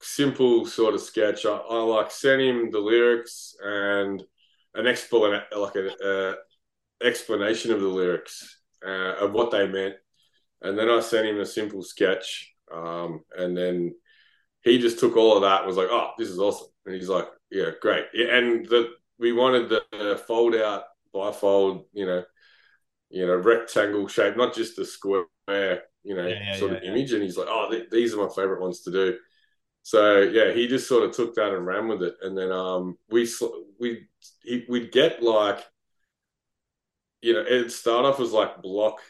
simple 0.00 0.66
sort 0.66 0.94
of 0.94 1.00
sketch. 1.00 1.46
I, 1.46 1.56
I 1.56 1.78
like 1.82 2.10
sent 2.10 2.42
him 2.42 2.70
the 2.70 2.78
lyrics 2.80 3.56
and 3.62 4.22
an 4.74 4.86
explanation, 4.86 5.42
like 5.56 5.74
a, 5.76 6.34
explanation 7.02 7.72
of 7.72 7.80
the 7.80 7.88
lyrics 7.88 8.60
uh, 8.86 9.14
of 9.20 9.32
what 9.32 9.50
they 9.50 9.66
meant, 9.66 9.94
and 10.62 10.78
then 10.78 10.88
I 10.88 11.00
sent 11.00 11.26
him 11.26 11.40
a 11.40 11.46
simple 11.46 11.82
sketch, 11.82 12.52
um, 12.72 13.24
and 13.36 13.56
then 13.56 13.94
he 14.62 14.78
just 14.78 14.98
took 14.98 15.16
all 15.16 15.36
of 15.36 15.42
that 15.42 15.66
was 15.66 15.76
like, 15.76 15.88
"Oh, 15.90 16.10
this 16.18 16.28
is 16.28 16.38
awesome," 16.38 16.68
and 16.84 16.94
he's 16.94 17.08
like, 17.08 17.28
"Yeah, 17.50 17.70
great." 17.80 18.06
And 18.14 18.66
the 18.66 18.90
we 19.18 19.32
wanted 19.32 19.68
the 19.68 20.22
fold 20.26 20.54
out 20.54 20.84
bifold, 21.14 21.86
you 21.92 22.06
know, 22.06 22.24
you 23.10 23.26
know, 23.26 23.36
rectangle 23.36 24.08
shape, 24.08 24.36
not 24.36 24.54
just 24.54 24.76
the 24.76 24.84
square 24.84 25.24
you 26.04 26.14
know, 26.14 26.26
yeah, 26.26 26.40
yeah, 26.42 26.56
sort 26.56 26.72
yeah, 26.72 26.78
of 26.78 26.82
image. 26.84 27.12
And 27.12 27.22
he's 27.22 27.36
like, 27.36 27.48
oh, 27.50 27.68
th- 27.70 27.90
these 27.90 28.14
are 28.14 28.24
my 28.26 28.32
favorite 28.34 28.60
ones 28.60 28.82
to 28.82 28.90
do. 28.90 29.18
So 29.82 30.20
yeah, 30.20 30.52
he 30.52 30.68
just 30.68 30.88
sort 30.88 31.04
of 31.04 31.14
took 31.14 31.34
that 31.36 31.52
and 31.54 31.66
ran 31.66 31.88
with 31.88 32.02
it. 32.02 32.16
And 32.22 32.36
then 32.36 32.52
um, 32.52 32.98
we 33.10 33.28
we 33.80 34.06
we'd 34.68 34.92
get 34.92 35.22
like, 35.22 35.64
you 37.22 37.32
know, 37.32 37.40
it'd 37.40 37.72
start 37.72 38.04
off 38.04 38.20
as 38.20 38.32
like 38.32 38.62
block 38.62 39.00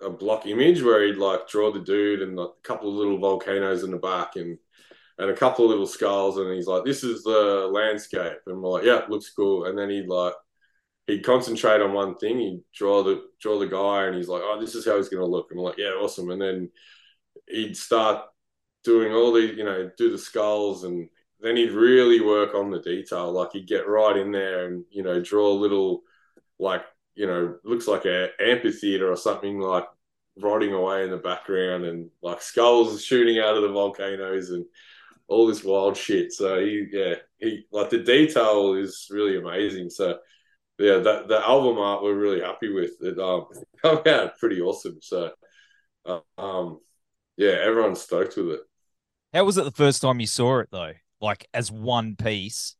a 0.00 0.10
block 0.10 0.46
image 0.46 0.82
where 0.82 1.04
he'd 1.04 1.16
like 1.16 1.48
draw 1.48 1.72
the 1.72 1.80
dude 1.80 2.22
and 2.22 2.36
like 2.36 2.50
a 2.50 2.66
couple 2.66 2.88
of 2.88 2.94
little 2.94 3.18
volcanoes 3.18 3.82
in 3.82 3.90
the 3.90 3.96
back 3.96 4.36
and 4.36 4.58
and 5.18 5.30
a 5.30 5.36
couple 5.36 5.64
of 5.64 5.70
little 5.70 5.86
skulls 5.86 6.38
and 6.38 6.52
he's 6.54 6.68
like 6.68 6.84
this 6.84 7.02
is 7.02 7.24
the 7.24 7.68
landscape 7.72 8.38
and 8.46 8.62
we're 8.62 8.70
like 8.70 8.84
yeah 8.84 9.00
looks 9.08 9.30
cool 9.30 9.64
and 9.64 9.76
then 9.76 9.90
he'd 9.90 10.06
like 10.06 10.34
he'd 11.08 11.24
concentrate 11.24 11.80
on 11.80 11.92
one 11.92 12.14
thing. 12.16 12.38
He'd 12.38 12.62
draw 12.72 13.02
the 13.02 13.24
draw 13.40 13.58
the 13.58 13.66
guy, 13.66 14.04
and 14.04 14.14
he's 14.14 14.28
like, 14.28 14.42
"Oh, 14.44 14.60
this 14.60 14.76
is 14.76 14.84
how 14.86 14.96
he's 14.96 15.08
going 15.08 15.22
to 15.22 15.26
look." 15.26 15.48
And 15.50 15.58
I'm 15.58 15.64
like, 15.64 15.78
"Yeah, 15.78 15.92
awesome." 16.00 16.30
And 16.30 16.40
then 16.40 16.70
he'd 17.48 17.76
start 17.76 18.26
doing 18.84 19.12
all 19.12 19.32
the, 19.32 19.40
you 19.40 19.64
know, 19.64 19.90
do 19.98 20.12
the 20.12 20.18
skulls, 20.18 20.84
and 20.84 21.08
then 21.40 21.56
he'd 21.56 21.72
really 21.72 22.20
work 22.20 22.54
on 22.54 22.70
the 22.70 22.80
detail. 22.80 23.32
Like 23.32 23.52
he'd 23.52 23.66
get 23.66 23.88
right 23.88 24.16
in 24.16 24.30
there 24.30 24.66
and 24.66 24.84
you 24.90 25.02
know 25.02 25.20
draw 25.20 25.48
a 25.48 25.60
little, 25.62 26.02
like 26.58 26.82
you 27.14 27.26
know, 27.26 27.56
looks 27.64 27.88
like 27.88 28.04
a 28.04 28.28
amphitheater 28.40 29.10
or 29.10 29.16
something 29.16 29.58
like 29.58 29.86
rotting 30.40 30.72
away 30.72 31.04
in 31.04 31.10
the 31.10 31.16
background, 31.16 31.84
and 31.84 32.10
like 32.22 32.42
skulls 32.42 33.02
shooting 33.04 33.38
out 33.40 33.56
of 33.56 33.62
the 33.62 33.72
volcanoes 33.72 34.50
and 34.50 34.64
all 35.28 35.46
this 35.46 35.64
wild 35.64 35.96
shit. 35.96 36.32
So 36.32 36.60
he, 36.60 36.86
yeah, 36.92 37.14
he 37.38 37.66
like 37.72 37.90
the 37.90 37.98
detail 37.98 38.74
is 38.74 39.08
really 39.10 39.38
amazing. 39.38 39.90
So 39.90 40.18
yeah, 40.78 40.98
that 40.98 41.28
the 41.28 41.40
album 41.46 41.78
art 41.78 42.02
we're 42.02 42.14
really 42.14 42.40
happy 42.40 42.72
with. 42.72 42.92
It 43.00 43.18
um 43.18 43.46
come 43.82 44.02
out 44.06 44.38
pretty 44.38 44.60
awesome. 44.60 44.98
So 45.00 45.32
uh, 46.06 46.20
um 46.36 46.80
yeah, 47.36 47.56
everyone's 47.62 48.00
stoked 48.00 48.36
with 48.36 48.50
it. 48.50 48.60
How 49.34 49.44
was 49.44 49.58
it 49.58 49.64
the 49.64 49.70
first 49.70 50.02
time 50.02 50.20
you 50.20 50.26
saw 50.26 50.60
it 50.60 50.68
though? 50.70 50.92
Like 51.20 51.46
as 51.52 51.70
one 51.70 52.16
piece, 52.16 52.76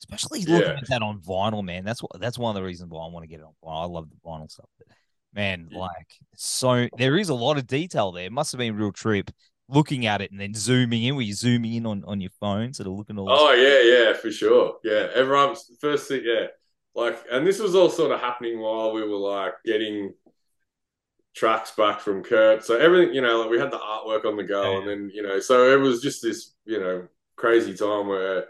especially 0.00 0.44
looking 0.44 0.68
yeah. 0.68 0.78
at 0.78 0.88
that 0.88 1.02
on 1.02 1.20
vinyl, 1.20 1.64
man. 1.64 1.84
That's 1.84 2.02
what 2.02 2.20
that's 2.20 2.38
one 2.38 2.54
of 2.54 2.60
the 2.60 2.66
reasons 2.66 2.90
why 2.90 3.04
I 3.04 3.10
want 3.10 3.24
to 3.24 3.28
get 3.28 3.40
it 3.40 3.44
on 3.44 3.54
vinyl. 3.64 3.82
I 3.82 3.86
love 3.86 4.08
the 4.08 4.16
vinyl 4.24 4.50
stuff. 4.50 4.68
But 4.78 4.88
man, 5.34 5.68
yeah. 5.70 5.78
like 5.78 6.14
so 6.36 6.88
there 6.96 7.18
is 7.18 7.28
a 7.28 7.34
lot 7.34 7.58
of 7.58 7.66
detail 7.66 8.12
there. 8.12 8.26
It 8.26 8.32
must 8.32 8.52
have 8.52 8.58
been 8.58 8.74
a 8.74 8.76
real 8.76 8.92
trip 8.92 9.30
looking 9.68 10.06
at 10.06 10.20
it 10.20 10.30
and 10.30 10.40
then 10.40 10.54
zooming 10.54 11.02
in. 11.02 11.16
Were 11.16 11.22
you 11.22 11.34
zooming 11.34 11.74
in 11.74 11.86
on, 11.86 12.04
on 12.06 12.20
your 12.20 12.30
phone, 12.40 12.72
sort 12.72 12.86
of 12.86 12.94
looking 12.94 13.18
all? 13.18 13.30
Oh 13.30 13.52
yeah, 13.52 14.08
yeah, 14.08 14.16
for 14.16 14.30
sure. 14.30 14.76
Yeah, 14.84 15.08
everyone's 15.14 15.70
first 15.80 16.08
thing. 16.08 16.22
Yeah, 16.24 16.46
like, 16.96 17.18
and 17.30 17.46
this 17.46 17.58
was 17.58 17.74
all 17.74 17.90
sort 17.90 18.10
of 18.10 18.20
happening 18.20 18.58
while 18.58 18.92
we 18.92 19.02
were 19.02 19.18
like 19.18 19.52
getting 19.64 20.14
tracks 21.34 21.70
back 21.72 22.00
from 22.00 22.22
Kurt. 22.22 22.64
So 22.64 22.78
everything, 22.78 23.14
you 23.14 23.20
know, 23.20 23.42
like 23.42 23.50
we 23.50 23.58
had 23.58 23.70
the 23.70 23.78
artwork 23.78 24.24
on 24.24 24.36
the 24.36 24.42
go, 24.42 24.72
yeah. 24.72 24.78
and 24.78 24.88
then 24.88 25.10
you 25.12 25.22
know, 25.22 25.38
so 25.38 25.72
it 25.72 25.78
was 25.78 26.00
just 26.00 26.22
this, 26.22 26.54
you 26.64 26.80
know, 26.80 27.06
crazy 27.36 27.74
time 27.74 28.08
where 28.08 28.46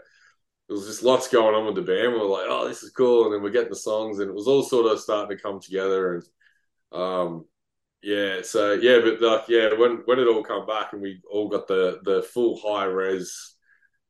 there 0.67 0.77
was 0.77 0.87
just 0.87 1.03
lots 1.03 1.27
going 1.27 1.55
on 1.55 1.65
with 1.65 1.75
the 1.75 1.81
band. 1.81 2.13
We 2.13 2.19
were 2.19 2.25
like, 2.25 2.45
oh, 2.47 2.69
this 2.69 2.83
is 2.83 2.91
cool, 2.91 3.25
and 3.25 3.33
then 3.33 3.43
we're 3.43 3.49
getting 3.49 3.69
the 3.69 3.75
songs, 3.75 4.19
and 4.19 4.29
it 4.29 4.35
was 4.35 4.47
all 4.47 4.63
sort 4.63 4.89
of 4.89 4.99
starting 5.01 5.35
to 5.35 5.43
come 5.43 5.59
together, 5.59 6.15
and 6.15 7.01
um, 7.01 7.45
yeah, 8.01 8.41
so 8.43 8.73
yeah, 8.73 8.99
but 9.03 9.21
like 9.21 9.49
yeah, 9.49 9.73
when 9.77 10.03
when 10.05 10.19
it 10.19 10.27
all 10.27 10.41
come 10.41 10.65
back, 10.65 10.93
and 10.93 11.01
we 11.01 11.21
all 11.29 11.49
got 11.49 11.67
the 11.67 11.99
the 12.05 12.23
full 12.23 12.57
high 12.57 12.85
res 12.85 13.55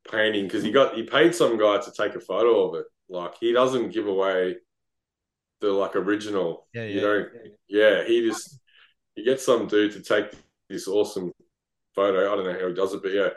painting 0.08 0.44
because 0.44 0.62
he 0.62 0.70
got 0.70 0.94
he 0.94 1.02
paid 1.02 1.34
some 1.34 1.58
guy 1.58 1.78
to 1.78 1.90
take 1.90 2.14
a 2.14 2.20
photo 2.20 2.68
of 2.68 2.76
it 2.76 2.86
like 3.08 3.34
he 3.40 3.52
doesn't 3.52 3.92
give 3.92 4.06
away 4.06 4.56
the 5.60 5.70
like 5.72 5.96
original. 5.96 6.66
Yeah, 6.72 6.82
yeah. 6.82 6.94
You 6.94 7.00
don't. 7.00 7.28
Yeah, 7.68 8.04
he 8.04 8.26
just 8.26 8.58
he 9.14 9.24
gets 9.24 9.44
some 9.44 9.66
dude 9.66 9.92
to 9.92 10.02
take 10.02 10.32
this 10.68 10.88
awesome 10.88 11.32
photo. 11.94 12.32
I 12.32 12.36
don't 12.36 12.44
know 12.44 12.58
how 12.58 12.68
he 12.68 12.74
does 12.74 12.94
it, 12.94 13.02
but 13.02 13.12
yeah. 13.12 13.30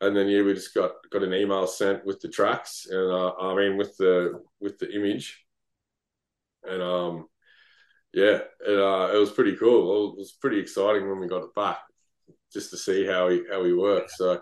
And 0.00 0.16
then 0.16 0.28
yeah, 0.28 0.42
we 0.42 0.54
just 0.54 0.74
got 0.74 0.92
got 1.10 1.24
an 1.24 1.34
email 1.34 1.66
sent 1.66 2.04
with 2.06 2.20
the 2.20 2.28
tracks, 2.28 2.86
and 2.88 3.10
uh, 3.10 3.32
I 3.34 3.54
mean 3.56 3.76
with 3.76 3.96
the 3.96 4.40
with 4.60 4.78
the 4.78 4.90
image, 4.94 5.44
and 6.64 6.80
um, 6.80 7.26
yeah, 8.12 8.38
it 8.66 8.78
uh, 8.78 9.10
it 9.12 9.18
was 9.18 9.30
pretty 9.30 9.56
cool. 9.56 10.12
It 10.12 10.18
was 10.18 10.32
pretty 10.32 10.60
exciting 10.60 11.08
when 11.08 11.18
we 11.18 11.26
got 11.26 11.42
it 11.42 11.54
back, 11.54 11.78
just 12.52 12.70
to 12.70 12.76
see 12.76 13.04
how 13.04 13.28
he 13.28 13.42
how 13.50 13.64
he 13.64 13.72
works. 13.72 14.16
So, 14.16 14.40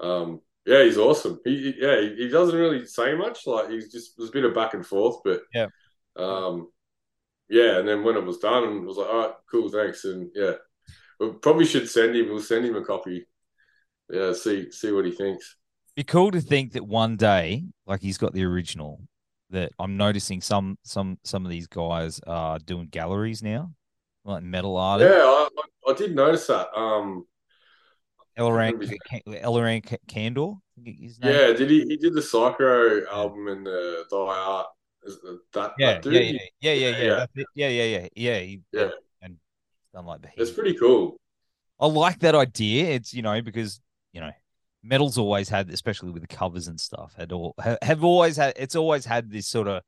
um, 0.00 0.40
yeah, 0.64 0.84
he's 0.84 0.98
awesome. 0.98 1.40
He, 1.44 1.74
yeah, 1.78 2.00
he, 2.00 2.28
doesn't 2.28 2.58
really 2.58 2.86
say 2.86 3.16
much. 3.16 3.46
Like 3.46 3.70
he's 3.70 3.90
just 3.90 4.18
was 4.18 4.28
a 4.28 4.32
bit 4.32 4.44
of 4.44 4.54
back 4.54 4.74
and 4.74 4.86
forth, 4.86 5.16
but 5.24 5.42
yeah, 5.52 5.66
um, 6.16 6.68
yeah. 7.48 7.78
And 7.78 7.88
then 7.88 8.04
when 8.04 8.16
it 8.16 8.24
was 8.24 8.38
done, 8.38 8.64
it 8.64 8.84
was 8.84 8.96
like, 8.96 9.08
all 9.08 9.18
right, 9.18 9.34
cool, 9.50 9.68
thanks. 9.68 10.04
And 10.04 10.30
yeah, 10.34 10.52
we 11.18 11.30
probably 11.32 11.64
should 11.64 11.88
send 11.88 12.14
him. 12.14 12.28
We'll 12.28 12.40
send 12.40 12.64
him 12.64 12.76
a 12.76 12.84
copy. 12.84 13.26
Yeah, 14.08 14.32
see 14.34 14.70
see 14.70 14.92
what 14.92 15.04
he 15.04 15.10
thinks. 15.10 15.56
Be 15.96 16.04
cool 16.04 16.30
to 16.30 16.40
think 16.40 16.72
that 16.72 16.86
one 16.86 17.16
day, 17.16 17.64
like 17.86 18.00
he's 18.00 18.18
got 18.18 18.32
the 18.32 18.44
original. 18.44 19.00
That 19.50 19.72
I'm 19.78 19.96
noticing 19.96 20.40
some 20.40 20.78
some 20.82 21.18
some 21.24 21.44
of 21.44 21.50
these 21.50 21.66
guys 21.66 22.20
are 22.26 22.58
doing 22.58 22.86
galleries 22.86 23.42
now, 23.42 23.72
like 24.24 24.42
metal 24.42 24.76
art. 24.76 25.02
Yeah, 25.02 25.08
I, 25.08 25.48
I, 25.58 25.90
I 25.90 25.94
did 25.94 26.14
notice 26.14 26.46
that. 26.46 26.68
Um, 26.74 27.26
Eliran 28.38 28.98
Eliran 29.26 29.98
Kantor. 30.08 30.58
Yeah, 30.76 31.52
did 31.52 31.70
he? 31.70 31.84
He 31.84 31.96
did 31.96 32.14
the 32.14 32.22
Psycho 32.22 33.04
album 33.06 33.48
and 33.48 33.66
the 33.66 34.04
Die 34.10 34.16
Art. 34.16 34.66
That, 35.52 35.72
yeah, 35.78 36.00
that 36.00 36.12
yeah, 36.12 36.20
yeah, 36.20 36.38
yeah, 36.60 36.72
yeah, 36.72 36.90
yeah, 36.90 37.26
yeah, 37.54 37.68
yeah, 37.68 37.68
yeah, 37.68 37.84
yeah, 37.84 38.08
yeah. 38.14 38.38
He, 38.38 38.60
yeah. 38.72 38.90
And 39.20 39.36
done 39.92 40.06
like 40.06 40.22
the. 40.22 40.28
It's 40.36 40.52
pretty 40.52 40.74
cool. 40.74 41.16
I 41.80 41.86
like 41.86 42.20
that 42.20 42.36
idea. 42.36 42.90
It's 42.90 43.12
you 43.12 43.22
know 43.22 43.42
because 43.42 43.80
you 44.12 44.20
know 44.20 44.30
metal's 44.82 45.18
always 45.18 45.48
had, 45.48 45.70
especially 45.70 46.10
with 46.10 46.22
the 46.22 46.28
covers 46.28 46.68
and 46.68 46.80
stuff, 46.80 47.14
had 47.16 47.32
all 47.32 47.54
have 47.82 48.04
always 48.04 48.36
had. 48.36 48.54
It's 48.56 48.76
always 48.76 49.04
had 49.04 49.30
this 49.30 49.48
sort 49.48 49.66
of, 49.66 49.82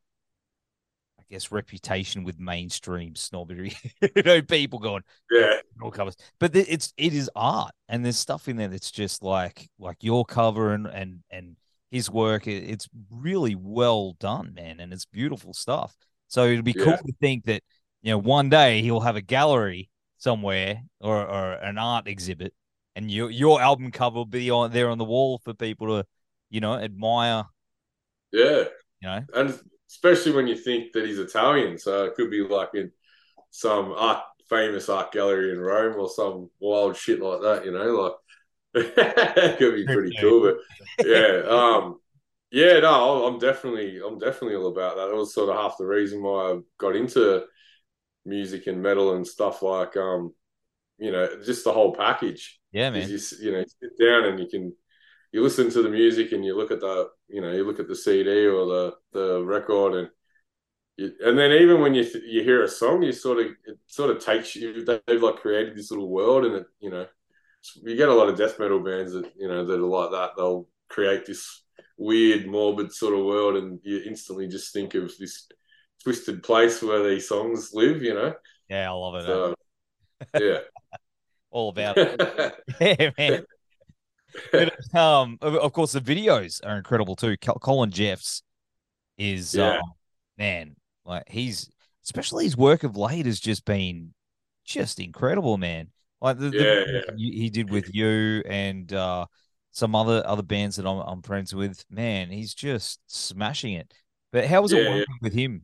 I 1.30 1.34
guess, 1.34 1.52
reputation 1.52 2.24
with 2.24 2.38
mainstream 2.38 3.14
snobbery. 3.14 3.76
you 4.16 4.22
know, 4.22 4.42
people 4.42 4.78
going, 4.78 5.02
yeah, 5.30 5.60
all 5.82 5.90
covers, 5.90 6.16
but 6.38 6.54
it's 6.54 6.92
it 6.96 7.12
is 7.14 7.30
art, 7.34 7.72
and 7.88 8.04
there's 8.04 8.18
stuff 8.18 8.48
in 8.48 8.56
there 8.56 8.68
that's 8.68 8.90
just 8.90 9.22
like 9.22 9.68
like 9.78 9.98
your 10.02 10.24
cover 10.24 10.72
and 10.72 10.86
and 10.86 11.20
and 11.30 11.56
his 11.90 12.10
work. 12.10 12.46
It's 12.46 12.88
really 13.10 13.54
well 13.54 14.12
done, 14.20 14.54
man, 14.54 14.80
and 14.80 14.92
it's 14.92 15.06
beautiful 15.06 15.54
stuff. 15.54 15.96
So 16.28 16.46
it'd 16.46 16.64
be 16.64 16.74
yeah. 16.76 16.84
cool 16.84 16.96
to 16.96 17.12
think 17.20 17.46
that 17.46 17.62
you 18.02 18.12
know 18.12 18.18
one 18.18 18.48
day 18.48 18.82
he'll 18.82 19.00
have 19.00 19.16
a 19.16 19.22
gallery 19.22 19.90
somewhere 20.18 20.82
or, 21.00 21.16
or 21.16 21.52
an 21.54 21.76
art 21.76 22.08
exhibit 22.08 22.54
and 22.96 23.10
your 23.10 23.30
your 23.30 23.60
album 23.60 23.90
cover 23.90 24.16
will 24.16 24.26
be 24.26 24.50
on 24.50 24.72
there 24.72 24.88
on 24.88 24.98
the 24.98 25.04
wall 25.04 25.40
for 25.44 25.54
people 25.54 25.88
to, 25.88 26.06
you 26.50 26.60
know, 26.60 26.74
admire. 26.74 27.44
Yeah, 28.32 28.64
you 29.00 29.08
know, 29.08 29.20
and 29.34 29.60
especially 29.90 30.32
when 30.32 30.46
you 30.46 30.56
think 30.56 30.92
that 30.92 31.06
he's 31.06 31.18
Italian, 31.18 31.78
so 31.78 32.04
it 32.04 32.14
could 32.14 32.30
be 32.30 32.40
like 32.42 32.70
in 32.74 32.90
some 33.50 33.92
art 33.96 34.22
famous 34.48 34.88
art 34.88 35.12
gallery 35.12 35.52
in 35.52 35.58
Rome 35.58 35.98
or 35.98 36.08
some 36.08 36.50
wild 36.60 36.96
shit 36.96 37.20
like 37.20 37.40
that. 37.42 37.64
You 37.64 37.72
know, 37.72 38.16
like 38.74 38.86
it 38.96 39.58
could 39.58 39.74
be 39.74 39.86
pretty 39.86 40.16
cool. 40.20 40.54
But 40.98 41.06
yeah, 41.06 41.42
um, 41.48 42.00
yeah, 42.50 42.80
no, 42.80 43.26
I'm 43.26 43.38
definitely, 43.38 44.00
I'm 44.04 44.18
definitely 44.18 44.56
all 44.56 44.68
about 44.68 44.96
that. 44.96 45.06
That 45.06 45.16
was 45.16 45.34
sort 45.34 45.50
of 45.50 45.56
half 45.56 45.76
the 45.78 45.86
reason 45.86 46.22
why 46.22 46.52
I 46.52 46.58
got 46.78 46.96
into 46.96 47.44
music 48.24 48.66
and 48.66 48.82
metal 48.82 49.16
and 49.16 49.26
stuff 49.26 49.62
like, 49.62 49.96
um, 49.96 50.32
you 50.98 51.12
know, 51.12 51.28
just 51.44 51.64
the 51.64 51.72
whole 51.72 51.94
package. 51.94 52.60
Yeah, 52.72 52.90
man. 52.90 53.08
You, 53.08 53.18
you 53.40 53.52
know, 53.52 53.64
sit 53.82 53.98
down 53.98 54.24
and 54.24 54.38
you 54.38 54.46
can 54.46 54.72
you 55.34 55.42
listen 55.42 55.68
to 55.68 55.82
the 55.82 55.88
music 55.88 56.30
and 56.30 56.44
you 56.44 56.56
look 56.56 56.70
at 56.70 56.78
the 56.78 57.08
you 57.28 57.40
know 57.40 57.50
you 57.50 57.66
look 57.66 57.80
at 57.80 57.88
the 57.88 57.96
CD 57.96 58.46
or 58.46 58.66
the 58.66 58.94
the 59.12 59.44
record 59.44 59.94
and 59.94 60.08
you, 60.96 61.10
and 61.24 61.36
then 61.36 61.50
even 61.50 61.80
when 61.80 61.92
you 61.92 62.06
you 62.24 62.44
hear 62.44 62.62
a 62.62 62.68
song, 62.68 63.02
you 63.02 63.10
sort 63.10 63.40
of 63.40 63.46
it 63.66 63.78
sort 63.88 64.10
of 64.10 64.24
takes 64.24 64.54
you. 64.54 64.84
They've 64.84 65.20
like 65.20 65.38
created 65.38 65.76
this 65.76 65.90
little 65.90 66.08
world, 66.08 66.44
and 66.44 66.54
it 66.54 66.66
you 66.78 66.90
know 66.90 67.06
you 67.82 67.96
get 67.96 68.08
a 68.08 68.14
lot 68.14 68.28
of 68.28 68.38
death 68.38 68.60
metal 68.60 68.78
bands 68.78 69.12
that 69.12 69.32
you 69.36 69.48
know 69.48 69.66
that 69.66 69.80
are 69.80 69.82
like 69.82 70.12
that. 70.12 70.36
They'll 70.36 70.68
create 70.88 71.26
this 71.26 71.64
weird, 71.98 72.46
morbid 72.46 72.92
sort 72.92 73.18
of 73.18 73.24
world, 73.24 73.56
and 73.56 73.80
you 73.82 74.02
instantly 74.06 74.46
just 74.46 74.72
think 74.72 74.94
of 74.94 75.10
this 75.18 75.48
twisted 76.04 76.44
place 76.44 76.80
where 76.80 77.02
these 77.02 77.28
songs 77.28 77.70
live. 77.74 78.04
You 78.04 78.14
know. 78.14 78.34
Yeah, 78.68 78.88
I 78.88 78.94
love 78.94 79.16
it. 79.16 79.26
So, 79.26 79.54
yeah. 80.40 80.58
all 81.50 81.70
about 81.70 81.98
it. 81.98 82.54
yeah, 82.80 83.10
man. 83.18 83.44
Um, 84.94 85.38
of 85.40 85.72
course, 85.72 85.92
the 85.92 86.00
videos 86.00 86.64
are 86.64 86.76
incredible 86.76 87.16
too. 87.16 87.36
Colin 87.36 87.90
Jeffs 87.90 88.42
is, 89.18 89.54
yeah. 89.54 89.78
um, 89.78 89.82
man, 90.38 90.76
like 91.04 91.28
he's 91.28 91.68
especially 92.04 92.44
his 92.44 92.56
work 92.56 92.84
of 92.84 92.96
late 92.96 93.26
has 93.26 93.40
just 93.40 93.64
been 93.64 94.14
just 94.64 95.00
incredible, 95.00 95.58
man. 95.58 95.88
Like 96.20 96.38
the, 96.38 96.46
yeah, 96.46 96.50
the 96.50 97.14
yeah. 97.16 97.32
he 97.32 97.50
did 97.50 97.70
with 97.70 97.94
you 97.94 98.42
and 98.46 98.92
uh, 98.92 99.26
some 99.72 99.94
other 99.94 100.22
other 100.26 100.42
bands 100.42 100.76
that 100.76 100.86
I'm, 100.86 100.98
I'm 101.00 101.22
friends 101.22 101.54
with. 101.54 101.84
Man, 101.90 102.30
he's 102.30 102.54
just 102.54 103.00
smashing 103.06 103.74
it. 103.74 103.92
But 104.32 104.46
how 104.46 104.62
was 104.62 104.72
it 104.72 104.88
working 104.88 105.18
with 105.20 105.34
him? 105.34 105.62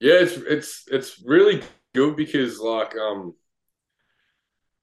Yeah, 0.00 0.14
it's 0.14 0.36
it's 0.36 0.84
it's 0.90 1.22
really 1.24 1.62
good 1.94 2.16
because 2.16 2.60
like 2.60 2.94
um 2.96 3.34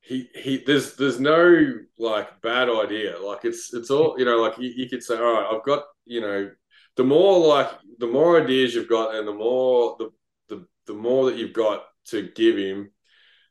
he 0.05 0.29
he 0.35 0.63
there's 0.65 0.95
there's 0.95 1.19
no 1.19 1.73
like 1.97 2.41
bad 2.41 2.69
idea. 2.69 3.17
Like 3.19 3.43
it's 3.43 3.73
it's 3.73 3.89
all 3.89 4.15
you 4.19 4.25
know 4.25 4.37
like 4.37 4.57
you, 4.59 4.71
you 4.75 4.87
could 4.87 5.03
say 5.03 5.17
all 5.17 5.33
right 5.33 5.47
i've 5.51 5.65
got 5.65 5.83
you 6.05 6.21
know 6.21 6.49
the 6.95 7.03
more 7.03 7.47
like 7.47 7.69
the 7.97 8.07
more 8.07 8.41
ideas 8.41 8.75
you've 8.75 8.89
got 8.89 9.15
and 9.15 9.27
the 9.27 9.33
more 9.33 9.95
the 9.97 10.09
the, 10.49 10.65
the 10.85 10.93
more 10.93 11.25
that 11.25 11.37
you've 11.37 11.53
got 11.53 11.85
to 12.05 12.29
give 12.35 12.55
him 12.55 12.91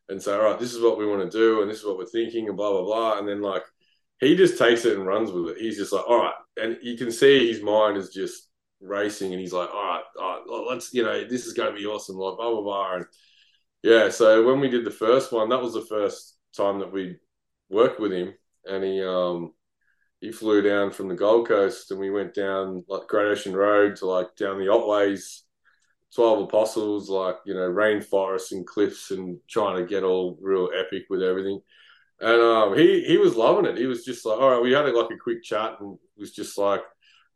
and 0.09 0.23
say 0.23 0.33
all 0.33 0.43
right 0.43 0.61
this 0.61 0.73
is 0.73 0.81
what 0.81 0.97
we 0.97 1.07
want 1.07 1.29
to 1.29 1.39
do 1.39 1.61
and 1.61 1.71
this 1.71 1.81
is 1.81 1.85
what 1.85 1.99
we're 1.99 2.07
thinking 2.07 2.47
and 2.47 2.57
blah 2.57 2.71
blah 2.71 2.85
blah 2.85 3.19
and 3.19 3.29
then 3.29 3.43
like 3.43 3.65
he 4.21 4.37
just 4.37 4.57
takes 4.57 4.85
it 4.85 4.97
and 4.97 5.07
runs 5.07 5.33
with 5.33 5.49
it. 5.49 5.59
He's 5.59 5.77
just 5.77 5.93
like 5.93 6.09
all 6.09 6.19
right 6.19 6.35
and 6.57 6.79
you 6.83 6.97
can 6.97 7.11
see 7.11 7.49
his 7.49 7.63
mind 7.63 7.97
is 7.97 8.11
just 8.11 8.49
racing 8.81 9.33
and 9.33 9.41
he's 9.41 9.53
like 9.53 9.71
all 9.75 9.87
right, 9.87 10.03
all 10.21 10.39
right 10.39 10.67
let's 10.71 10.95
you 10.95 11.03
know 11.03 11.25
this 11.25 11.47
is 11.47 11.53
going 11.53 11.73
to 11.73 11.79
be 11.79 11.87
awesome 11.87 12.17
like 12.17 12.37
blah 12.37 12.51
blah 12.51 12.63
blah 12.63 12.95
and 12.95 13.07
yeah 13.83 14.09
so 14.09 14.47
when 14.47 14.61
we 14.61 14.69
did 14.69 14.85
the 14.85 14.91
first 14.91 15.33
one 15.33 15.49
that 15.49 15.61
was 15.61 15.73
the 15.73 15.85
first 15.87 16.34
time 16.57 16.79
that 16.81 16.93
we 16.93 17.17
worked 17.71 18.01
with 18.01 18.13
him, 18.13 18.35
and 18.65 18.85
he 18.85 19.03
um 19.03 19.53
he 20.21 20.33
flew 20.33 20.63
down 20.63 20.91
from 20.91 21.09
the 21.09 21.15
Gold 21.15 21.49
Coast, 21.49 21.91
and 21.91 22.01
we 22.01 22.11
went 22.11 22.35
down 22.35 22.85
like 22.89 23.09
Great 23.09 23.27
Ocean 23.27 23.55
Road 23.55 23.97
to 23.97 24.07
like 24.07 24.35
down 24.37 24.59
the 24.59 24.73
Otways, 24.73 25.43
Twelve 26.15 26.41
Apostles, 26.41 27.11
like 27.11 27.37
you 27.45 27.55
know 27.55 27.69
rainforests 27.71 28.53
and 28.53 28.67
cliffs, 28.67 29.11
and 29.11 29.39
trying 29.49 29.77
to 29.77 29.87
get 29.87 30.03
all 30.03 30.39
real 30.41 30.71
epic 30.79 31.05
with 31.11 31.23
everything. 31.23 31.61
And 32.21 32.41
um, 32.41 32.77
he 32.77 33.05
he 33.05 33.19
was 33.19 33.37
loving 33.37 33.67
it. 33.67 33.77
He 33.77 33.87
was 33.87 34.05
just 34.05 34.25
like, 34.25 34.39
all 34.39 34.51
right, 34.51 34.63
we 34.63 34.73
had 34.73 34.87
like 34.87 35.11
a 35.11 35.19
quick 35.19 35.43
chat, 35.43 35.77
and 35.81 35.99
was 36.17 36.33
just 36.33 36.57
like, 36.57 36.83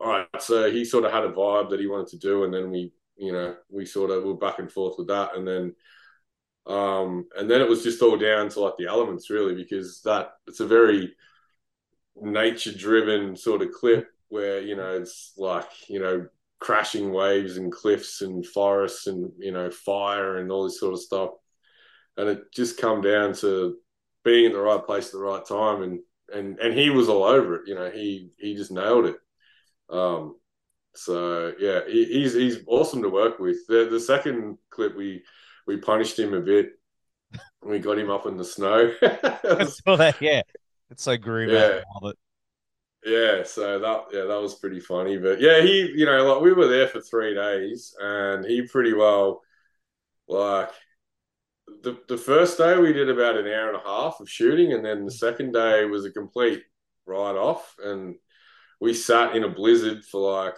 all 0.00 0.08
right. 0.08 0.26
So 0.38 0.70
he 0.70 0.84
sort 0.84 1.04
of 1.04 1.12
had 1.12 1.24
a 1.24 1.32
vibe 1.32 1.70
that 1.70 1.80
he 1.80 1.86
wanted 1.86 2.08
to 2.08 2.18
do, 2.18 2.44
and 2.44 2.54
then 2.54 2.70
we, 2.70 2.92
you 3.16 3.32
know, 3.32 3.56
we 3.68 3.84
sort 3.84 4.10
of 4.10 4.24
were 4.24 4.34
back 4.34 4.60
and 4.60 4.70
forth 4.70 4.94
with 4.96 5.08
that, 5.08 5.36
and 5.36 5.46
then 5.46 5.74
um, 6.66 7.26
and 7.36 7.50
then 7.50 7.60
it 7.60 7.68
was 7.68 7.82
just 7.82 8.02
all 8.02 8.16
down 8.16 8.48
to 8.50 8.60
like 8.60 8.76
the 8.78 8.86
elements 8.86 9.30
really, 9.30 9.54
because 9.54 10.00
that 10.04 10.32
it's 10.46 10.60
a 10.60 10.66
very 10.66 11.14
nature 12.16 12.72
driven 12.72 13.36
sort 13.36 13.62
of 13.62 13.72
clip 13.72 14.08
where, 14.28 14.60
you 14.60 14.76
know, 14.76 14.96
it's 14.96 15.32
like, 15.36 15.68
you 15.88 16.00
know, 16.00 16.26
crashing 16.60 17.12
waves 17.12 17.56
and 17.56 17.72
cliffs 17.72 18.20
and 18.20 18.44
forests 18.44 19.06
and, 19.06 19.32
you 19.38 19.52
know, 19.52 19.70
fire 19.70 20.38
and 20.38 20.50
all 20.50 20.64
this 20.64 20.80
sort 20.80 20.92
of 20.92 21.00
stuff. 21.00 21.30
And 22.16 22.28
it 22.28 22.52
just 22.52 22.80
come 22.80 23.00
down 23.00 23.32
to 23.34 23.76
being 24.24 24.46
in 24.46 24.52
the 24.52 24.58
right 24.60 24.84
place 24.84 25.06
at 25.06 25.12
the 25.12 25.18
right 25.20 25.46
time 25.46 25.82
and 25.82 26.00
and 26.30 26.58
and 26.58 26.74
he 26.74 26.90
was 26.90 27.08
all 27.08 27.24
over 27.24 27.54
it, 27.54 27.62
you 27.66 27.74
know, 27.74 27.90
he 27.90 28.30
he 28.36 28.54
just 28.54 28.72
nailed 28.72 29.06
it. 29.06 29.16
Um 29.88 30.36
so 30.94 31.54
yeah, 31.58 31.80
he, 31.86 32.04
he's 32.04 32.34
he's 32.34 32.58
awesome 32.66 33.02
to 33.02 33.08
work 33.08 33.38
with. 33.38 33.66
The 33.68 33.88
the 33.90 34.00
second 34.00 34.58
clip 34.70 34.96
we 34.96 35.22
we 35.68 35.76
punished 35.76 36.18
him 36.18 36.34
a 36.34 36.40
bit. 36.40 36.72
We 37.62 37.78
got 37.78 37.98
him 37.98 38.10
up 38.10 38.26
in 38.26 38.38
the 38.38 38.44
snow. 38.44 38.90
that, 39.02 40.16
yeah, 40.20 40.42
it's 40.90 41.02
so 41.02 41.16
grim. 41.16 41.50
Yeah. 41.50 41.82
It. 42.02 42.16
Yeah, 43.04 43.42
so 43.44 43.78
that 43.78 44.04
yeah, 44.12 44.24
that 44.24 44.40
was 44.40 44.54
pretty 44.54 44.80
funny. 44.80 45.18
But 45.18 45.40
yeah, 45.40 45.60
he 45.60 45.92
you 45.94 46.06
know, 46.06 46.32
like 46.32 46.42
we 46.42 46.52
were 46.52 46.66
there 46.66 46.88
for 46.88 47.00
three 47.00 47.34
days 47.34 47.94
and 48.00 48.44
he 48.44 48.62
pretty 48.62 48.94
well 48.94 49.42
like 50.26 50.70
the 51.82 51.98
the 52.08 52.16
first 52.16 52.58
day 52.58 52.76
we 52.78 52.92
did 52.92 53.10
about 53.10 53.36
an 53.36 53.46
hour 53.46 53.68
and 53.68 53.76
a 53.76 53.86
half 53.86 54.20
of 54.20 54.28
shooting 54.28 54.72
and 54.72 54.84
then 54.84 55.04
the 55.04 55.10
second 55.10 55.52
day 55.52 55.84
was 55.84 56.04
a 56.04 56.10
complete 56.10 56.62
write 57.06 57.36
off 57.36 57.76
and 57.84 58.16
we 58.80 58.94
sat 58.94 59.36
in 59.36 59.44
a 59.44 59.48
blizzard 59.48 60.04
for 60.04 60.44
like 60.44 60.56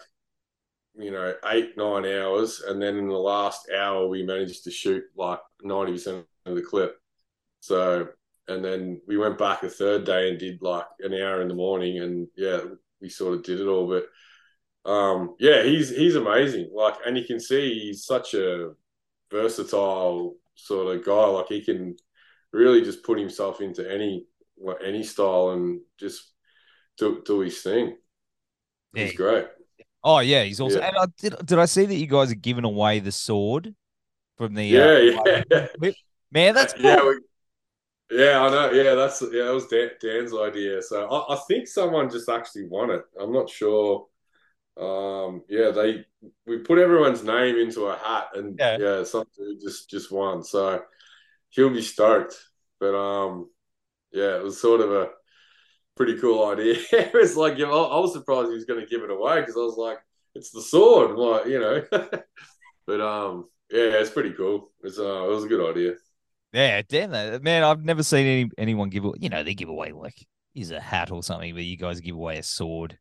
you 0.96 1.11
know, 1.11 1.35
eight, 1.46 1.76
nine 1.76 2.05
hours. 2.07 2.62
And 2.66 2.81
then 2.81 2.96
in 2.96 3.09
the 3.09 3.14
last 3.14 3.70
hour, 3.70 4.09
we 4.09 4.22
managed 4.22 4.64
to 4.64 4.70
shoot 4.70 5.05
like 5.16 5.40
90% 5.64 6.24
of 6.46 6.55
the 6.55 6.62
clip. 6.62 6.96
So, 7.61 8.09
and 8.48 8.64
then 8.64 9.00
we 9.07 9.16
went 9.16 9.38
back 9.38 9.62
a 9.62 9.68
third 9.68 10.05
day 10.05 10.31
and 10.31 10.38
did 10.38 10.62
like 10.62 10.87
an 11.00 11.14
hour 11.14 11.40
in 11.42 11.48
the 11.48 11.55
morning. 11.55 11.98
And 12.00 12.29
yeah, 12.37 12.61
we 13.00 13.09
sort 13.09 13.35
of 13.35 13.42
did 13.42 13.61
it 13.61 13.66
all. 13.66 13.88
But 13.88 14.90
um, 14.90 15.37
yeah, 15.38 15.62
he's, 15.62 15.90
he's 15.90 16.16
amazing. 16.16 16.70
Like, 16.74 16.94
and 17.07 17.16
you 17.16 17.24
can 17.24 17.40
see 17.40 17.79
he's 17.79 18.05
such 18.05 18.35
a 18.35 18.72
versatile 19.31 20.37
sort 20.55 20.96
of 20.96 21.05
guy. 21.05 21.26
Like, 21.26 21.46
he 21.48 21.64
can 21.64 21.96
really 22.53 22.83
just 22.83 23.05
put 23.05 23.18
himself 23.18 23.61
into 23.61 23.88
any, 23.90 24.26
any 24.85 25.03
style 25.03 25.50
and 25.50 25.81
just 25.98 26.33
do, 26.98 27.22
do 27.24 27.40
his 27.40 27.62
thing. 27.62 27.96
Yeah. 28.94 29.05
He's 29.05 29.14
great. 29.14 29.46
Oh 30.02 30.20
yeah, 30.20 30.44
he's 30.44 30.60
also. 30.60 30.78
Yeah. 30.78 30.88
And 30.88 30.96
I, 30.96 31.06
did 31.18 31.34
did 31.44 31.58
I 31.58 31.66
see 31.66 31.86
that 31.86 31.94
you 31.94 32.06
guys 32.06 32.32
are 32.32 32.36
giving 32.36 32.64
away 32.64 33.00
the 33.00 33.12
sword 33.12 33.74
from 34.36 34.54
the? 34.54 34.64
Yeah, 34.64 35.20
uh, 35.26 35.42
yeah. 35.50 35.90
Man, 36.32 36.54
that's 36.54 36.72
cool. 36.72 36.84
yeah. 36.84 37.02
We, 37.04 37.18
yeah, 38.10 38.40
I 38.40 38.50
know. 38.50 38.70
Yeah, 38.72 38.94
that's 38.94 39.22
yeah. 39.22 39.44
That 39.44 39.54
was 39.54 39.66
Dan, 39.66 39.90
Dan's 40.00 40.34
idea. 40.34 40.82
So 40.82 41.06
I, 41.06 41.34
I, 41.34 41.38
think 41.46 41.68
someone 41.68 42.10
just 42.10 42.28
actually 42.28 42.66
won 42.66 42.90
it. 42.90 43.02
I'm 43.20 43.32
not 43.32 43.48
sure. 43.48 44.06
Um, 44.76 45.42
yeah, 45.48 45.70
they 45.70 46.04
we 46.46 46.58
put 46.58 46.78
everyone's 46.78 47.22
name 47.22 47.56
into 47.56 47.86
a 47.86 47.96
hat, 47.96 48.28
and 48.34 48.58
yeah, 48.58 48.78
yeah 48.78 49.04
some 49.04 49.24
dude 49.36 49.60
just 49.60 49.90
just 49.90 50.10
won. 50.10 50.42
So 50.42 50.82
he'll 51.50 51.70
be 51.70 51.82
stoked. 51.82 52.36
But 52.80 52.96
um, 52.96 53.50
yeah, 54.12 54.36
it 54.36 54.42
was 54.42 54.60
sort 54.60 54.80
of 54.80 54.92
a 54.92 55.10
pretty 56.00 56.18
cool 56.18 56.46
idea. 56.46 56.76
it's 56.92 57.36
like 57.36 57.58
you 57.58 57.66
know, 57.66 57.84
I 57.84 57.98
was 57.98 58.14
surprised 58.14 58.48
he 58.48 58.54
was 58.54 58.64
going 58.64 58.80
to 58.80 58.86
give 58.86 59.02
it 59.02 59.10
away 59.10 59.40
because 59.40 59.54
I 59.54 59.60
was 59.60 59.76
like, 59.76 59.98
it's 60.34 60.50
the 60.50 60.62
sword, 60.62 61.14
like 61.14 61.46
you 61.46 61.60
know. 61.60 61.84
but 62.86 63.00
um, 63.02 63.50
yeah, 63.70 64.00
it's 64.00 64.08
pretty 64.08 64.32
cool. 64.32 64.72
It's 64.82 64.98
uh, 64.98 65.24
it 65.24 65.28
was 65.28 65.44
a 65.44 65.48
good 65.48 65.70
idea. 65.70 65.94
Yeah, 66.54 66.80
damn 66.88 67.10
that 67.10 67.42
man! 67.42 67.62
I've 67.64 67.84
never 67.84 68.02
seen 68.02 68.26
any 68.26 68.50
anyone 68.56 68.88
give. 68.88 69.04
You 69.18 69.28
know, 69.28 69.44
they 69.44 69.52
give 69.52 69.68
away 69.68 69.92
like 69.92 70.14
is 70.54 70.70
a 70.70 70.80
hat 70.80 71.10
or 71.10 71.22
something, 71.22 71.54
but 71.54 71.64
you 71.64 71.76
guys 71.76 72.00
give 72.00 72.16
away 72.16 72.38
a 72.38 72.42
sword. 72.42 72.98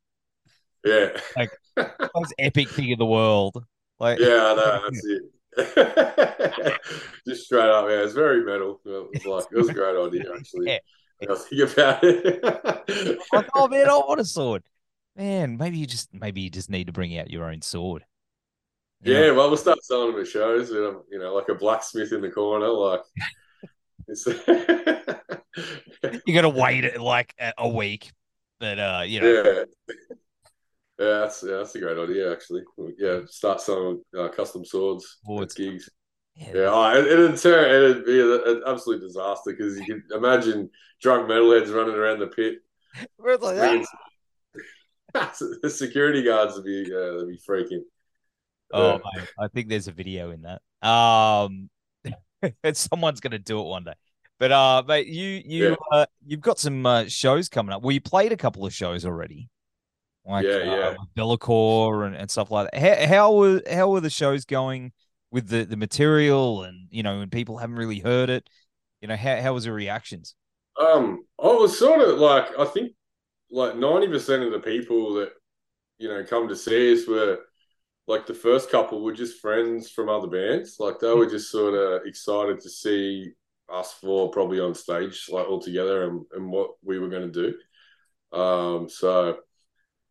Yeah, 0.84 1.18
like 1.38 1.52
most 2.14 2.34
epic 2.38 2.70
thing 2.70 2.90
in 2.90 3.00
the 3.00 3.06
world. 3.06 3.64
Like, 3.98 4.20
yeah, 4.20 4.28
I 4.28 4.56
know 4.56 4.82
that's 4.84 5.06
it. 5.06 6.80
Just 7.28 7.46
straight 7.46 7.70
up, 7.70 7.86
yeah, 7.90 8.04
it's 8.04 8.14
very 8.14 8.44
metal. 8.44 8.82
It 8.86 8.90
was 8.90 9.26
like 9.26 9.46
it 9.52 9.58
was 9.58 9.70
a 9.70 9.74
great 9.74 9.98
idea 9.98 10.26
actually. 10.36 10.68
Yeah. 10.68 10.80
I 11.22 11.36
think 11.36 11.72
about 11.72 12.04
it. 12.04 13.20
oh 13.56 13.68
man, 13.68 13.90
I 13.90 13.98
want 13.98 14.20
a 14.20 14.26
sword. 14.26 14.64
Man, 15.16 15.58
maybe 15.58 15.78
you 15.78 15.86
just 15.86 16.14
maybe 16.14 16.42
you 16.42 16.50
just 16.50 16.70
need 16.70 16.88
to 16.88 16.94
bring 16.94 17.18
out 17.18 17.30
your 17.30 17.46
own 17.46 17.62
sword. 17.62 18.06
You 19.02 19.14
yeah, 19.14 19.28
know? 19.28 19.36
well, 19.36 19.48
we'll 19.50 19.58
start 19.58 19.84
selling 19.84 20.12
them 20.12 20.22
at 20.22 20.28
shows. 20.28 20.70
You 20.70 21.04
know, 21.12 21.34
like 21.34 21.50
a 21.50 21.56
blacksmith 21.56 22.12
in 22.12 22.22
the 22.22 22.30
corner, 22.30 22.68
like. 22.68 23.02
you 26.26 26.34
got 26.34 26.42
to 26.42 26.50
wait 26.50 27.00
like 27.00 27.36
a 27.58 27.70
week, 27.70 28.12
but 28.60 28.80
uh, 28.80 29.04
you 29.06 29.22
know. 29.22 29.44
Yeah. 29.44 29.64
Yeah, 31.00 31.22
that's 31.22 31.44
yeah, 31.48 31.58
that's 31.58 31.76
a 31.76 31.80
great 31.80 31.98
idea 31.98 32.30
actually. 32.30 32.64
Yeah, 32.98 33.22
start 33.28 33.62
selling 33.62 34.02
uh, 34.18 34.28
custom 34.28 34.66
swords, 34.66 35.20
swords. 35.24 35.54
gigs. 35.54 35.90
Yeah, 36.36 36.52
yeah 36.54 36.70
oh, 36.72 36.98
it, 36.98 37.08
it'd 37.08 37.38
turn 37.38 37.70
it'd 37.70 38.06
be 38.06 38.22
an 38.22 38.62
absolute 38.66 39.02
disaster 39.02 39.52
because 39.52 39.78
you 39.78 39.86
can 39.86 40.04
imagine 40.16 40.70
drunk 41.02 41.30
metalheads 41.30 41.74
running 41.74 41.96
around 41.96 42.20
the 42.20 42.28
pit. 42.28 42.56
Like 43.20 43.86
the 45.62 45.70
security 45.70 46.24
guards 46.24 46.56
would 46.56 46.66
be 46.66 46.86
uh, 46.86 47.16
would 47.16 47.30
be 47.30 47.38
freaking. 47.38 47.82
Oh, 48.72 49.00
mate, 49.16 49.28
I 49.40 49.48
think 49.48 49.70
there's 49.70 49.88
a 49.88 49.92
video 49.92 50.32
in 50.32 50.44
that. 50.44 50.62
Um, 50.88 51.70
someone's 52.74 53.20
gonna 53.20 53.40
do 53.40 53.60
it 53.60 53.66
one 53.66 53.84
day. 53.84 53.94
But 54.40 54.52
uh, 54.52 54.84
mate, 54.88 55.08
you 55.08 55.42
you 55.46 55.70
yeah. 55.70 55.76
uh, 55.92 56.06
you've 56.26 56.42
got 56.42 56.60
some 56.60 56.86
uh, 56.86 57.06
shows 57.08 57.50
coming 57.50 57.74
up. 57.74 57.82
Well, 57.82 57.92
you 57.92 58.02
played 58.02 58.32
a 58.32 58.38
couple 58.38 58.66
of 58.66 58.74
shows 58.74 59.06
already 59.06 59.50
like 60.30 60.46
yeah, 60.46 60.58
yeah. 60.58 60.72
Uh, 60.72 60.96
Be'lakor 61.16 62.06
and, 62.06 62.16
and 62.16 62.30
stuff 62.30 62.52
like 62.52 62.70
that. 62.72 63.08
How, 63.08 63.08
how 63.08 63.34
were 63.34 63.62
how 63.70 63.90
were 63.90 64.02
the 64.02 64.10
shows 64.10 64.46
going 64.46 64.92
with 65.32 65.48
the, 65.48 65.66
the 65.66 65.78
material 65.78 66.64
and 66.64 66.88
you 66.92 67.04
know 67.04 67.20
when 67.20 67.30
people 67.30 67.58
haven't 67.58 67.78
really 67.78 68.00
heard 68.00 68.30
it? 68.30 68.50
You 69.02 69.08
know 69.08 69.16
how 69.16 69.42
how 69.42 69.54
was 69.54 69.66
the 69.66 69.72
reactions? 69.72 70.36
Um, 70.80 71.26
I 71.42 71.48
was 71.48 71.78
sort 71.78 72.02
of 72.02 72.20
like 72.20 72.48
I 72.58 72.66
think 72.66 72.94
like 73.52 73.76
ninety 73.76 74.08
percent 74.08 74.44
of 74.44 74.52
the 74.52 74.60
people 74.60 75.14
that 75.16 75.32
you 75.98 76.08
know 76.08 76.24
come 76.24 76.48
to 76.48 76.56
see 76.56 76.94
us 76.94 77.08
were 77.08 77.40
like 78.08 78.26
the 78.26 78.34
first 78.34 78.72
couple 78.72 79.04
were 79.04 79.14
just 79.14 79.40
friends 79.40 79.90
from 79.90 80.10
other 80.10 80.28
bands. 80.28 80.78
Like 80.80 81.00
they 81.00 81.14
were 81.14 81.30
just 81.30 81.52
sort 81.52 81.76
of 81.76 82.06
excited 82.06 82.60
to 82.62 82.70
see 82.70 83.32
us 83.72 83.94
four 83.94 84.32
probably 84.32 84.60
on 84.60 84.74
stage 84.74 85.28
like 85.30 85.48
all 85.48 85.62
together 85.62 86.10
and, 86.10 86.26
and 86.34 86.50
what 86.50 86.72
we 86.84 86.98
were 86.98 87.10
going 87.10 87.32
to 87.32 87.54
do. 88.32 88.38
Um, 88.38 88.90
so 88.90 89.38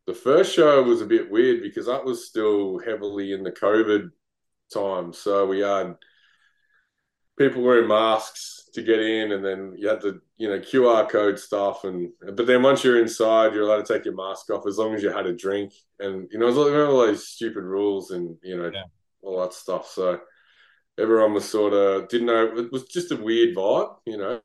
the 0.06 0.14
first 0.14 0.54
show 0.54 0.82
was 0.82 1.00
a 1.00 1.06
bit 1.06 1.30
weird 1.30 1.62
because 1.62 1.86
that 1.86 2.04
was 2.04 2.26
still 2.26 2.78
heavily 2.78 3.32
in 3.32 3.42
the 3.42 3.52
COVID 3.52 4.10
time. 4.72 5.12
So 5.12 5.46
we 5.46 5.60
had 5.60 5.96
people 7.38 7.62
wearing 7.62 7.88
masks 7.88 8.68
to 8.74 8.82
get 8.82 9.00
in, 9.00 9.32
and 9.32 9.44
then 9.44 9.74
you 9.76 9.88
had 9.88 10.00
the 10.00 10.20
you 10.36 10.48
know 10.48 10.58
QR 10.58 11.08
code 11.08 11.38
stuff, 11.38 11.84
and 11.84 12.10
but 12.20 12.46
then 12.46 12.62
once 12.62 12.84
you're 12.84 13.00
inside, 13.00 13.54
you're 13.54 13.62
allowed 13.62 13.84
to 13.84 13.92
take 13.94 14.04
your 14.04 14.14
mask 14.14 14.50
off 14.50 14.66
as 14.66 14.78
long 14.78 14.94
as 14.94 15.02
you 15.02 15.10
had 15.10 15.26
a 15.26 15.36
drink, 15.36 15.72
and 15.98 16.28
you 16.30 16.38
know 16.38 16.46
it 16.46 16.54
was 16.54 16.58
all 16.58 16.98
those 16.98 17.28
stupid 17.28 17.62
rules 17.62 18.10
and 18.10 18.36
you 18.42 18.56
know 18.56 18.70
yeah. 18.72 18.84
all 19.22 19.40
that 19.40 19.52
stuff. 19.52 19.88
So 19.88 20.20
everyone 20.98 21.34
was 21.34 21.48
sort 21.48 21.72
of 21.72 22.08
didn't 22.08 22.26
know 22.26 22.58
it 22.58 22.72
was 22.72 22.84
just 22.84 23.12
a 23.12 23.16
weird 23.16 23.56
vibe, 23.56 23.96
you 24.06 24.18
know, 24.18 24.40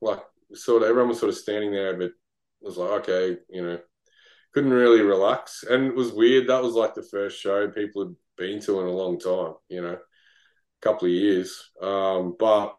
like 0.00 0.20
sort 0.54 0.82
of 0.82 0.88
everyone 0.88 1.08
was 1.10 1.18
sort 1.18 1.30
of 1.30 1.36
standing 1.36 1.72
there, 1.72 1.94
but 1.94 2.06
it 2.06 2.12
was 2.60 2.76
like 2.76 3.08
okay, 3.08 3.38
you 3.50 3.62
know 3.62 3.78
couldn't 4.56 4.72
really 4.72 5.02
relax. 5.02 5.64
And 5.68 5.84
it 5.84 5.94
was 5.94 6.12
weird. 6.12 6.48
That 6.48 6.62
was 6.62 6.72
like 6.72 6.94
the 6.94 7.02
first 7.02 7.38
show 7.38 7.68
people 7.68 8.06
had 8.06 8.14
been 8.36 8.60
to 8.60 8.80
in 8.80 8.86
a 8.86 8.90
long 8.90 9.18
time, 9.18 9.54
you 9.68 9.82
know, 9.82 9.94
a 9.94 10.80
couple 10.80 11.06
of 11.06 11.12
years. 11.12 11.70
Um, 11.80 12.36
but 12.38 12.76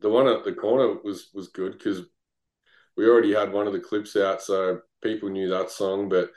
the 0.00 0.08
one 0.08 0.28
at 0.28 0.44
the 0.44 0.52
corner 0.52 0.94
was 1.02 1.30
was 1.34 1.48
good 1.48 1.72
because 1.72 2.02
we 2.96 3.08
already 3.08 3.32
had 3.32 3.52
one 3.52 3.66
of 3.66 3.72
the 3.72 3.80
clips 3.80 4.16
out, 4.16 4.42
so 4.42 4.80
people 5.02 5.28
knew 5.28 5.48
that 5.50 5.70
song. 5.70 6.08
But 6.08 6.30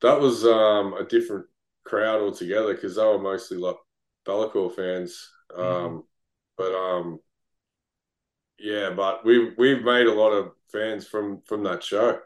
that 0.00 0.20
was 0.20 0.44
um, 0.44 0.94
a 0.94 1.04
different 1.04 1.46
crowd 1.84 2.20
altogether 2.20 2.74
because 2.74 2.96
they 2.96 3.04
were 3.04 3.18
mostly 3.18 3.58
like 3.58 3.76
Be'lakor 4.24 4.74
fans. 4.74 5.30
Um, 5.56 5.64
mm-hmm. 5.64 5.98
But 6.56 6.74
um, 6.74 7.20
yeah, 8.58 8.90
but 8.90 9.24
we've 9.24 9.52
we've 9.56 9.82
made 9.82 10.06
a 10.06 10.14
lot 10.14 10.30
of 10.30 10.52
fans 10.70 11.06
from 11.06 11.42
from 11.46 11.64
that 11.64 11.82
show 11.82 12.18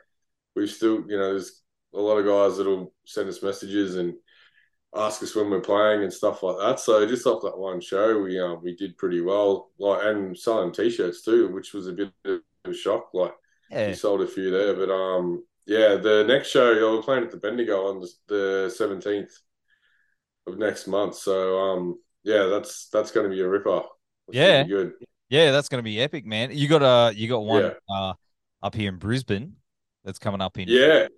We've 0.56 0.70
still, 0.70 1.04
you 1.06 1.18
know, 1.18 1.32
there's 1.32 1.62
a 1.94 2.00
lot 2.00 2.16
of 2.16 2.24
guys 2.24 2.56
that'll 2.56 2.94
send 3.04 3.28
us 3.28 3.42
messages 3.42 3.96
and 3.96 4.14
ask 4.94 5.22
us 5.22 5.34
when 5.34 5.50
we're 5.50 5.60
playing 5.60 6.02
and 6.02 6.12
stuff 6.12 6.42
like 6.42 6.56
that. 6.58 6.80
So 6.80 7.06
just 7.06 7.26
off 7.26 7.42
that 7.42 7.58
one 7.58 7.80
show, 7.80 8.20
we 8.20 8.40
um, 8.40 8.60
we 8.62 8.74
did 8.76 8.96
pretty 8.96 9.20
well. 9.20 9.70
Like 9.78 10.04
and 10.04 10.36
selling 10.36 10.72
t-shirts 10.72 11.22
too, 11.22 11.48
which 11.48 11.72
was 11.72 11.86
a 11.86 11.92
bit 11.92 12.12
of 12.24 12.40
a 12.64 12.74
shock. 12.74 13.10
Like 13.12 13.34
yeah. 13.70 13.88
we 13.88 13.94
sold 13.94 14.22
a 14.22 14.26
few 14.26 14.50
there, 14.50 14.74
but 14.74 14.92
um, 14.92 15.44
yeah, 15.66 15.96
the 15.96 16.24
next 16.26 16.48
show 16.48 16.72
we're 16.72 17.02
playing 17.02 17.24
at 17.24 17.30
the 17.30 17.36
Bendigo 17.36 17.88
on 17.88 18.04
the 18.28 18.72
seventeenth 18.74 19.32
of 20.46 20.58
next 20.58 20.86
month. 20.86 21.16
So 21.16 21.58
um, 21.58 21.98
yeah, 22.22 22.44
that's 22.44 22.88
that's 22.88 23.10
going 23.10 23.28
to 23.28 23.34
be 23.34 23.42
a 23.42 23.48
ripper. 23.48 23.82
Yeah, 24.30 24.64
good. 24.64 24.92
Yeah, 25.28 25.50
that's 25.50 25.68
going 25.68 25.80
to 25.80 25.84
be 25.84 26.00
epic, 26.00 26.24
man. 26.24 26.50
You 26.52 26.68
got 26.68 26.82
uh, 26.82 27.10
you 27.14 27.28
got 27.28 27.44
one 27.44 27.62
yeah. 27.62 27.72
uh, 27.88 28.12
up 28.62 28.74
here 28.74 28.88
in 28.88 28.96
Brisbane 28.96 29.56
that's 30.04 30.18
coming 30.20 30.40
up 30.40 30.56
in 30.56 30.68
yeah 30.68 31.08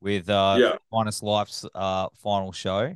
with 0.00 0.28
uh 0.28 0.56
yeah. 0.58 0.72
Finest 0.90 1.22
Life's 1.22 1.64
uh 1.74 2.08
final 2.22 2.52
show. 2.52 2.94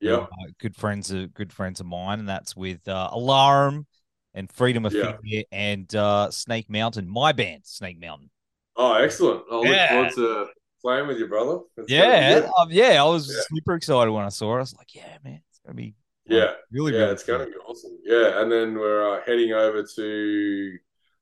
Yeah, 0.00 0.16
uh, 0.16 0.26
good 0.58 0.76
friends 0.76 1.10
of 1.10 1.32
good 1.34 1.52
friends 1.52 1.80
of 1.80 1.86
mine, 1.86 2.20
and 2.20 2.28
that's 2.28 2.56
with 2.56 2.86
uh, 2.88 3.10
Alarum 3.12 3.86
and 4.34 4.50
Freedom 4.50 4.84
of 4.84 4.92
yeah. 4.92 5.16
Fear 5.22 5.44
and 5.52 5.94
uh, 5.94 6.30
Snake 6.30 6.68
Mountain, 6.68 7.08
my 7.08 7.32
band, 7.32 7.62
Snake 7.64 8.00
Mountain. 8.00 8.30
Oh, 8.76 8.94
excellent! 8.94 9.44
I 9.50 9.62
yeah. 9.62 9.68
look 9.68 9.90
forward 9.90 10.12
to 10.14 10.46
playing 10.82 11.06
with 11.06 11.18
your 11.18 11.28
brother. 11.28 11.60
That's 11.76 11.90
yeah, 11.90 12.48
um, 12.58 12.68
yeah, 12.70 13.02
I 13.02 13.04
was 13.04 13.28
yeah. 13.28 13.56
super 13.56 13.74
excited 13.74 14.10
when 14.10 14.24
I 14.24 14.30
saw 14.30 14.54
it. 14.54 14.56
I 14.56 14.60
was 14.60 14.76
like, 14.76 14.94
yeah, 14.94 15.16
man, 15.24 15.40
it's 15.48 15.60
gonna 15.64 15.76
be 15.76 15.94
yeah, 16.26 16.52
really, 16.70 16.92
yeah, 16.92 16.98
really 16.98 17.12
it's 17.12 17.22
cool. 17.22 17.38
gonna 17.38 17.50
be 17.50 17.56
awesome. 17.56 17.98
Yeah, 18.04 18.42
and 18.42 18.50
then 18.50 18.74
we're 18.74 19.16
uh, 19.16 19.20
heading 19.24 19.52
over 19.52 19.84
to 19.96 20.78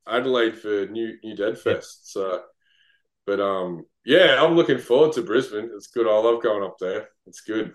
Adelaide 0.08 0.58
for 0.58 0.86
New 0.86 1.18
New 1.22 1.36
Dead 1.36 1.58
Fest. 1.58 2.10
So 2.10 2.42
but 3.26 3.40
um, 3.40 3.86
yeah, 4.04 4.42
I'm 4.42 4.54
looking 4.54 4.78
forward 4.78 5.12
to 5.12 5.22
Brisbane. 5.22 5.70
It's 5.74 5.86
good. 5.88 6.06
I 6.06 6.18
love 6.18 6.42
going 6.42 6.64
up 6.64 6.76
there. 6.78 7.08
It's 7.26 7.40
good. 7.40 7.72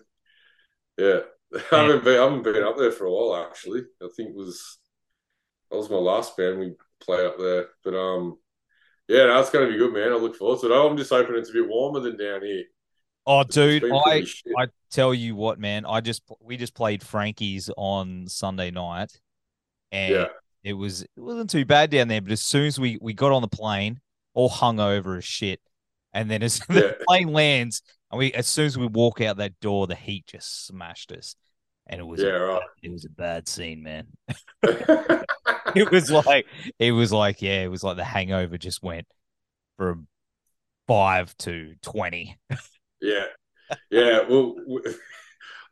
Yeah, 0.97 1.19
I 1.71 1.83
haven't 1.83 2.03
been 2.03 2.19
I 2.19 2.23
haven't 2.23 2.43
been 2.43 2.63
up 2.63 2.77
there 2.77 2.91
for 2.91 3.05
a 3.05 3.11
while 3.11 3.45
actually. 3.45 3.81
I 4.01 4.07
think 4.15 4.29
it 4.29 4.35
was 4.35 4.79
that 5.69 5.77
was 5.77 5.89
my 5.89 5.97
last 5.97 6.37
band 6.37 6.59
we 6.59 6.75
play 6.99 7.25
up 7.25 7.37
there. 7.37 7.67
But 7.83 7.95
um, 7.95 8.37
yeah, 9.07 9.27
that's 9.27 9.49
going 9.49 9.65
to 9.65 9.71
be 9.71 9.77
good, 9.77 9.93
man. 9.93 10.11
I 10.11 10.15
look 10.15 10.35
forward 10.35 10.59
to 10.61 10.71
it. 10.71 10.75
I'm 10.75 10.97
just 10.97 11.09
hoping 11.09 11.35
it's 11.35 11.49
a 11.49 11.53
bit 11.53 11.67
warmer 11.67 11.99
than 11.99 12.17
down 12.17 12.41
here. 12.43 12.63
Oh, 13.25 13.43
dude, 13.43 13.83
I 13.83 14.25
I 14.57 14.67
tell 14.89 15.13
you 15.13 15.35
what, 15.35 15.59
man. 15.59 15.85
I 15.85 15.99
just 15.99 16.23
we 16.39 16.55
just 16.55 16.73
played 16.73 17.03
Frankie's 17.03 17.69
on 17.75 18.27
Sunday 18.27 18.71
night, 18.71 19.11
and 19.91 20.13
yeah. 20.13 20.27
it 20.63 20.73
was 20.73 21.01
it 21.01 21.09
wasn't 21.17 21.49
too 21.49 21.65
bad 21.65 21.89
down 21.89 22.07
there. 22.07 22.21
But 22.21 22.31
as 22.31 22.41
soon 22.41 22.67
as 22.67 22.79
we 22.79 22.97
we 23.01 23.13
got 23.13 23.33
on 23.33 23.41
the 23.41 23.49
plane, 23.49 23.99
all 24.33 24.49
hungover 24.49 25.17
as 25.17 25.25
shit. 25.25 25.59
And 26.13 26.31
then 26.31 26.41
as 26.41 26.61
yeah. 26.69 26.75
the 26.75 26.97
plane 27.05 27.33
lands, 27.33 27.81
and 28.11 28.19
we 28.19 28.33
as 28.33 28.47
soon 28.47 28.65
as 28.65 28.77
we 28.77 28.87
walk 28.87 29.21
out 29.21 29.37
that 29.37 29.59
door, 29.59 29.87
the 29.87 29.95
heat 29.95 30.25
just 30.27 30.65
smashed 30.65 31.11
us. 31.11 31.35
And 31.89 32.01
it 32.01 32.03
was 32.03 32.21
yeah, 32.21 32.29
right. 32.29 32.61
it 32.83 32.91
was 32.91 33.05
a 33.05 33.09
bad 33.09 33.47
scene, 33.47 33.81
man. 33.81 34.07
it 34.63 35.91
was 35.91 36.11
like 36.11 36.45
it 36.79 36.91
was 36.91 37.13
like, 37.13 37.41
yeah, 37.41 37.63
it 37.63 37.69
was 37.69 37.83
like 37.83 37.97
the 37.97 38.03
hangover 38.03 38.57
just 38.57 38.83
went 38.83 39.07
from 39.77 40.07
five 40.87 41.35
to 41.37 41.75
twenty. 41.81 42.37
yeah. 43.01 43.25
Yeah. 43.89 44.21
Well 44.27 44.55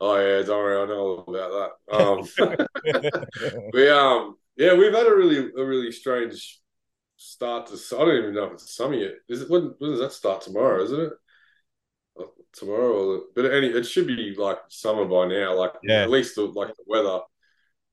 Oh 0.02 0.20
yeah, 0.20 0.46
don't 0.46 0.58
worry, 0.58 0.82
I 0.82 0.86
know 0.88 1.24
all 1.26 1.36
about 1.36 1.72
that. 1.88 1.96
Um, 1.96 3.70
we 3.74 3.90
um 3.90 4.36
yeah, 4.58 4.74
we've 4.74 4.94
had 4.94 5.08
a 5.08 5.16
really 5.16 5.50
a 5.58 5.66
really 5.66 5.92
strange 5.92 6.60
start 7.18 7.68
to. 7.68 7.96
I 7.96 8.00
don't 8.00 8.18
even 8.18 8.34
know 8.34 8.46
if 8.46 8.54
it's 8.54 8.76
summer 8.76 8.96
yet. 8.96 9.14
Is 9.30 9.42
it 9.42 9.50
when? 9.50 9.74
When 9.80 9.92
does 9.92 10.00
that 10.00 10.12
start 10.12 10.42
tomorrow? 10.42 10.84
Isn't 10.84 11.00
it? 11.00 11.14
Tomorrow, 12.56 13.24
but 13.36 13.52
any 13.52 13.68
it 13.68 13.86
should 13.86 14.08
be 14.08 14.34
like 14.38 14.60
summer 14.70 15.06
by 15.06 15.28
now. 15.28 15.56
Like 15.56 15.74
yeah. 15.84 16.04
at 16.04 16.10
least 16.10 16.36
the, 16.36 16.44
like 16.44 16.70
the 16.70 16.84
weather. 16.88 17.20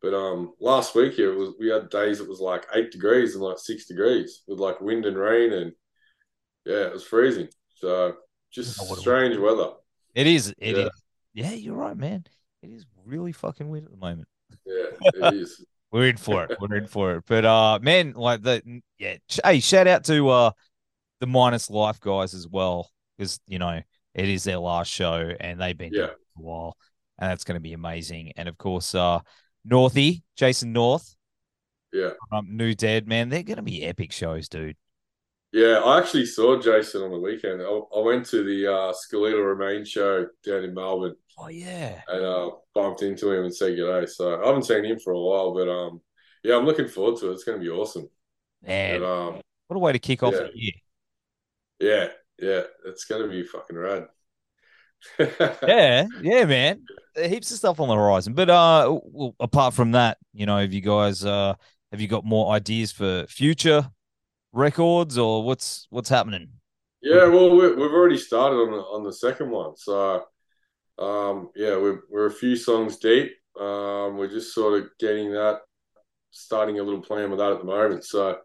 But 0.01 0.15
um, 0.15 0.53
last 0.61 0.95
week 0.95 1.15
here 1.15 1.33
it 1.33 1.37
was 1.37 1.55
we 1.59 1.69
had 1.69 1.91
days 1.91 2.21
it 2.21 2.29
was 2.29 2.41
like 2.41 2.67
eight 2.75 2.93
degrees 2.93 3.35
and 3.35 3.43
like 3.43 3.59
six 3.59 3.87
degrees 3.87 4.43
with 4.47 4.59
like 4.59 4.81
wind 4.81 5.05
and 5.05 5.17
rain 5.17 5.53
and 5.53 5.73
yeah, 6.65 6.87
it 6.87 6.93
was 6.93 7.05
freezing. 7.05 7.49
So 7.77 8.15
just 8.53 8.81
strange 8.99 9.37
weather. 9.37 9.73
It 10.15 10.27
is. 10.27 10.55
It 10.59 10.77
yeah. 10.77 10.85
is. 10.85 10.91
Yeah, 11.35 11.53
you're 11.53 11.77
right, 11.77 11.97
man. 11.97 12.25
It 12.63 12.71
is 12.71 12.87
really 13.05 13.33
fucking 13.33 13.69
weird 13.69 13.85
at 13.87 13.91
the 13.91 13.97
moment. 13.97 14.29
Yeah, 14.65 14.85
it 15.03 15.35
is. 15.35 15.65
We're 15.91 16.09
in 16.09 16.17
for 16.17 16.45
it. 16.45 16.57
We're 16.59 16.77
in 16.77 16.87
for 16.87 17.17
it. 17.17 17.25
But 17.27 17.45
uh, 17.45 17.79
man, 17.83 18.13
like 18.13 18.43
the 18.43 18.81
yeah. 18.99 19.17
Hey, 19.45 19.61
shout 19.61 19.87
out 19.87 20.05
to 20.05 20.29
uh 20.31 20.51
the 21.21 21.27
minus 21.27 21.69
life 21.69 22.01
guys 22.01 22.33
as 22.33 22.49
well, 22.49 22.91
because 23.17 23.41
you 23.47 23.59
know 23.59 23.83
it 24.15 24.29
is 24.29 24.45
their 24.45 24.59
last 24.59 24.91
show 24.91 25.33
and 25.41 25.61
they've 25.61 25.77
been 25.77 25.93
yeah. 25.93 26.07
for 26.07 26.41
a 26.41 26.43
while, 26.43 26.77
and 27.19 27.31
that's 27.31 27.45
going 27.45 27.57
to 27.57 27.61
be 27.61 27.73
amazing. 27.73 28.33
And 28.37 28.49
of 28.49 28.59
course, 28.59 28.95
uh, 28.95 29.21
Northy, 29.69 30.23
Jason 30.37 30.73
North, 30.73 31.15
yeah, 31.93 32.11
um, 32.33 32.57
New 32.57 32.75
Dead, 32.75 33.07
man, 33.07 33.29
they're 33.29 33.43
going 33.43 33.57
to 33.57 33.63
be 33.63 33.85
epic 33.85 34.13
shows, 34.13 34.49
dude. 34.49 34.77
Yeah, 35.53 35.83
I 35.85 35.99
actually 35.99 36.25
saw 36.25 36.59
Jason 36.59 37.03
on 37.03 37.11
the 37.11 37.21
weekend. 37.21 37.61
I, 37.61 37.65
I 37.67 38.01
went 38.01 38.25
to 38.27 38.43
the 38.43 38.73
uh, 38.73 38.93
Skeletal 38.95 39.43
Remains 39.43 39.89
show 39.91 40.27
down 40.45 40.65
in 40.65 40.73
Melbourne. 40.73 41.15
Oh 41.39 41.49
yeah, 41.49 42.01
and 42.09 42.25
uh, 42.25 42.51
bumped 42.75 43.03
into 43.03 43.31
him 43.31 43.45
and 43.45 43.55
said 43.55 43.77
g'day. 43.77 44.09
So 44.09 44.43
I 44.43 44.47
haven't 44.47 44.65
seen 44.65 44.85
him 44.85 44.99
for 44.99 45.13
a 45.13 45.21
while, 45.21 45.53
but 45.53 45.69
um, 45.69 46.01
yeah, 46.43 46.57
I'm 46.57 46.65
looking 46.65 46.89
forward 46.89 47.21
to 47.21 47.31
it. 47.31 47.35
It's 47.35 47.45
going 47.45 47.59
to 47.59 47.65
be 47.65 47.71
awesome. 47.71 48.09
Man, 48.63 49.01
but, 49.01 49.07
um, 49.07 49.41
what 49.69 49.77
a 49.77 49.79
way 49.79 49.93
to 49.93 49.99
kick 49.99 50.23
off 50.23 50.35
yeah. 50.35 50.41
the 50.41 50.51
year. 50.55 50.73
Yeah, 51.81 52.09
yeah, 52.43 52.63
it's 52.85 53.05
going 53.05 53.23
to 53.23 53.29
be 53.29 53.45
fucking 53.45 53.77
rad. 53.77 54.07
yeah, 55.19 56.07
yeah, 56.21 56.45
man. 56.45 56.83
Heaps 57.17 57.51
of 57.53 57.59
stuff 57.59 57.81
on 57.81 57.89
the 57.89 57.95
horizon. 57.95 58.35
But 58.35 58.51
uh, 58.51 58.99
well, 59.05 59.35
apart 59.39 59.75
from 59.75 59.93
that, 59.93 60.19
you 60.33 60.47
know, 60.47 60.59
have 60.59 60.73
you 60.73 60.81
guys 60.81 61.25
uh, 61.25 61.55
have 61.93 62.01
you 62.01 62.09
got 62.09 62.25
more 62.25 62.53
ideas 62.53 62.91
for 62.91 63.27
future 63.29 63.89
records 64.53 65.17
or 65.17 65.45
what's 65.45 65.87
what's 65.91 66.09
happening? 66.09 66.49
Yeah, 67.01 67.27
well, 67.27 67.55
we, 67.55 67.65
have 67.65 67.79
already 67.79 68.19
started 68.19 68.57
on 68.57 68.71
the 68.73 68.79
on 68.79 69.03
the 69.05 69.13
second 69.13 69.51
one, 69.51 69.77
so 69.77 70.25
um, 70.99 71.51
yeah, 71.55 71.77
we're 71.77 72.01
we're 72.11 72.27
a 72.27 72.33
few 72.33 72.57
songs 72.57 72.97
deep. 72.97 73.33
Um, 73.59 74.17
we're 74.17 74.31
just 74.31 74.55
sort 74.55 74.81
of 74.81 74.89
getting 74.99 75.33
that, 75.33 75.61
starting 76.31 76.81
a 76.81 76.83
little 76.83 77.03
plan 77.03 77.31
with 77.31 77.39
that 77.39 77.53
at 77.53 77.59
the 77.59 77.65
moment. 77.65 78.05
So, 78.05 78.39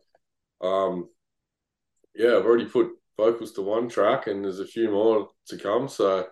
um, 0.62 1.10
yeah, 2.16 2.36
I've 2.36 2.46
already 2.46 2.66
put 2.66 2.90
vocals 3.18 3.52
to 3.54 3.62
one 3.62 3.90
track, 3.90 4.28
and 4.28 4.44
there's 4.44 4.60
a 4.60 4.66
few 4.66 4.92
more 4.92 5.28
to 5.48 5.58
come. 5.58 5.88
So, 5.88 6.28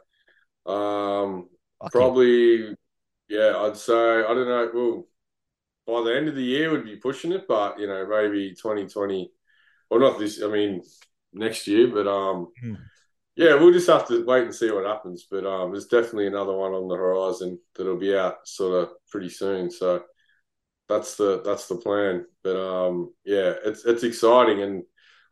um, 0.66 1.50
okay. 1.82 1.90
probably, 1.92 2.76
yeah, 3.28 3.54
I'd 3.58 3.78
say 3.78 3.94
I 3.94 4.34
don't 4.34 4.48
know. 4.48 4.72
Well, 4.74 6.04
by 6.04 6.10
the 6.10 6.16
end 6.16 6.28
of 6.28 6.36
the 6.36 6.44
year, 6.44 6.72
we'd 6.72 6.86
be 6.86 6.98
pushing 6.98 7.32
it, 7.32 7.48
but 7.48 7.80
you 7.80 7.88
know, 7.88 8.08
maybe 8.08 8.52
2020 8.52 9.32
or 9.90 10.00
not 10.00 10.20
this. 10.20 10.42
I 10.42 10.48
mean, 10.48 10.82
next 11.34 11.68
year, 11.68 11.88
but 11.88 12.08
um, 12.08 12.52
mm. 12.64 12.78
yeah, 13.36 13.56
we'll 13.56 13.74
just 13.74 13.90
have 13.90 14.08
to 14.08 14.26
wait 14.26 14.44
and 14.44 14.56
see 14.56 14.72
what 14.72 14.86
happens. 14.86 15.28
But 15.30 15.46
um, 15.46 15.72
there's 15.72 15.88
definitely 15.88 16.28
another 16.28 16.54
one 16.54 16.74
on 16.74 16.88
the 16.88 16.96
horizon 16.96 17.60
that'll 17.76 17.98
be 17.98 18.16
out 18.16 18.48
sort 18.48 18.84
of 18.84 18.90
pretty 19.12 19.30
soon. 19.30 19.70
So 19.70 20.04
that's 20.90 21.16
the 21.16 21.42
that's 21.44 21.68
the 21.68 21.76
plan. 21.76 22.26
But 22.44 22.58
um, 22.58 23.14
yeah, 23.24 23.54
it's 23.64 23.86
it's 23.86 24.04
exciting, 24.04 24.62
and 24.62 24.84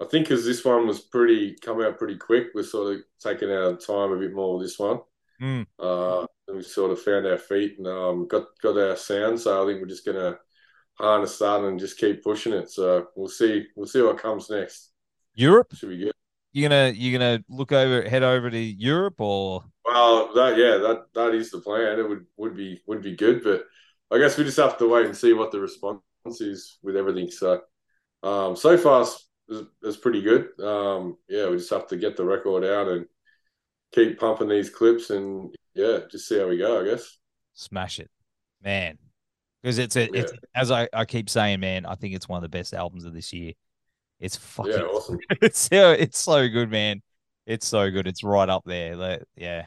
I 0.03 0.07
think 0.07 0.27
because 0.27 0.45
this 0.45 0.65
one 0.65 0.85
was 0.85 0.99
pretty 0.99 1.55
come 1.61 1.81
out 1.81 1.97
pretty 1.97 2.17
quick, 2.17 2.47
we're 2.53 2.63
sort 2.63 2.95
of 2.95 3.01
taking 3.21 3.49
our 3.49 3.75
time 3.77 4.11
a 4.11 4.17
bit 4.17 4.33
more 4.33 4.57
with 4.57 4.67
this 4.67 4.77
one. 4.77 4.99
Mm. 5.41 5.65
Uh, 5.79 6.25
and 6.47 6.57
we 6.57 6.63
sort 6.63 6.91
of 6.91 7.01
found 7.01 7.25
our 7.25 7.37
feet 7.37 7.77
and 7.77 7.87
um, 7.87 8.27
got 8.27 8.47
got 8.61 8.77
our 8.77 8.97
sound. 8.97 9.39
So 9.39 9.63
I 9.63 9.65
think 9.65 9.81
we're 9.81 9.87
just 9.87 10.05
gonna 10.05 10.37
harness 10.95 11.37
that 11.39 11.61
and 11.61 11.79
just 11.79 11.97
keep 11.97 12.21
pushing 12.21 12.53
it. 12.53 12.69
So 12.69 13.07
we'll 13.15 13.29
see. 13.29 13.65
We'll 13.75 13.87
see 13.87 14.01
what 14.01 14.17
comes 14.17 14.49
next. 14.49 14.91
Europe 15.35 15.73
should 15.73 15.89
be 15.89 15.97
good. 15.97 16.13
You 16.51 16.67
gonna 16.67 16.91
you're 16.93 17.17
gonna 17.17 17.43
look 17.49 17.71
over 17.71 18.07
head 18.07 18.23
over 18.23 18.49
to 18.49 18.59
Europe 18.59 19.19
or? 19.19 19.63
Well, 19.85 20.33
that 20.33 20.57
yeah, 20.57 20.77
that 20.77 21.05
that 21.15 21.33
is 21.33 21.49
the 21.49 21.61
plan. 21.61 21.97
It 21.97 22.07
would 22.07 22.25
would 22.35 22.57
be 22.57 22.81
would 22.87 23.01
be 23.01 23.15
good, 23.15 23.41
but 23.41 23.63
I 24.11 24.17
guess 24.19 24.37
we 24.37 24.43
just 24.43 24.57
have 24.57 24.77
to 24.79 24.89
wait 24.89 25.05
and 25.05 25.15
see 25.15 25.31
what 25.31 25.51
the 25.51 25.61
response 25.61 26.01
is 26.41 26.77
with 26.83 26.97
everything. 26.97 27.31
So, 27.31 27.61
um, 28.21 28.55
so 28.57 28.77
far 28.77 29.05
it's, 29.49 29.67
it's 29.82 29.97
pretty 29.97 30.21
good. 30.21 30.49
Um, 30.60 31.17
yeah, 31.27 31.49
we 31.49 31.58
just 31.58 31.69
have 31.69 31.88
to 31.88 31.97
get 31.97 32.17
the 32.17 32.25
record 32.25 32.63
out 32.63 32.88
and 32.88 33.06
keep 33.93 34.19
pumping 34.19 34.49
these 34.49 34.69
clips 34.69 35.10
and 35.10 35.53
yeah, 35.73 35.99
just 36.12 36.27
see 36.27 36.39
how 36.39 36.47
we 36.47 36.58
go. 36.58 36.82
I 36.82 36.86
guess. 36.86 37.17
Smash 37.53 37.99
it, 37.99 38.10
man 38.63 38.97
because 39.63 39.79
it's 39.79 39.95
a, 39.95 40.01
yeah. 40.01 40.10
it's 40.21 40.34
as 40.53 40.71
I, 40.71 40.89
I 40.93 41.06
keep 41.06 41.29
saying, 41.29 41.62
man. 41.62 41.86
I 41.86 41.95
think 41.95 42.13
it's 42.13 42.27
one 42.27 42.38
of 42.38 42.41
the 42.41 42.56
best 42.56 42.73
albums 42.73 43.06
of 43.06 43.13
this 43.13 43.32
year. 43.32 43.53
It's 44.19 44.36
fucking 44.36 44.73
yeah, 44.73 44.82
awesome. 44.82 45.19
It's 45.41 45.69
it's 45.71 46.19
so 46.19 46.47
good, 46.49 46.69
man. 46.69 47.01
It's 47.45 47.65
so 47.65 47.89
good. 47.89 48.08
It's 48.08 48.23
right 48.23 48.47
up 48.47 48.63
there. 48.65 48.95
Like, 48.95 49.23
yeah, 49.36 49.65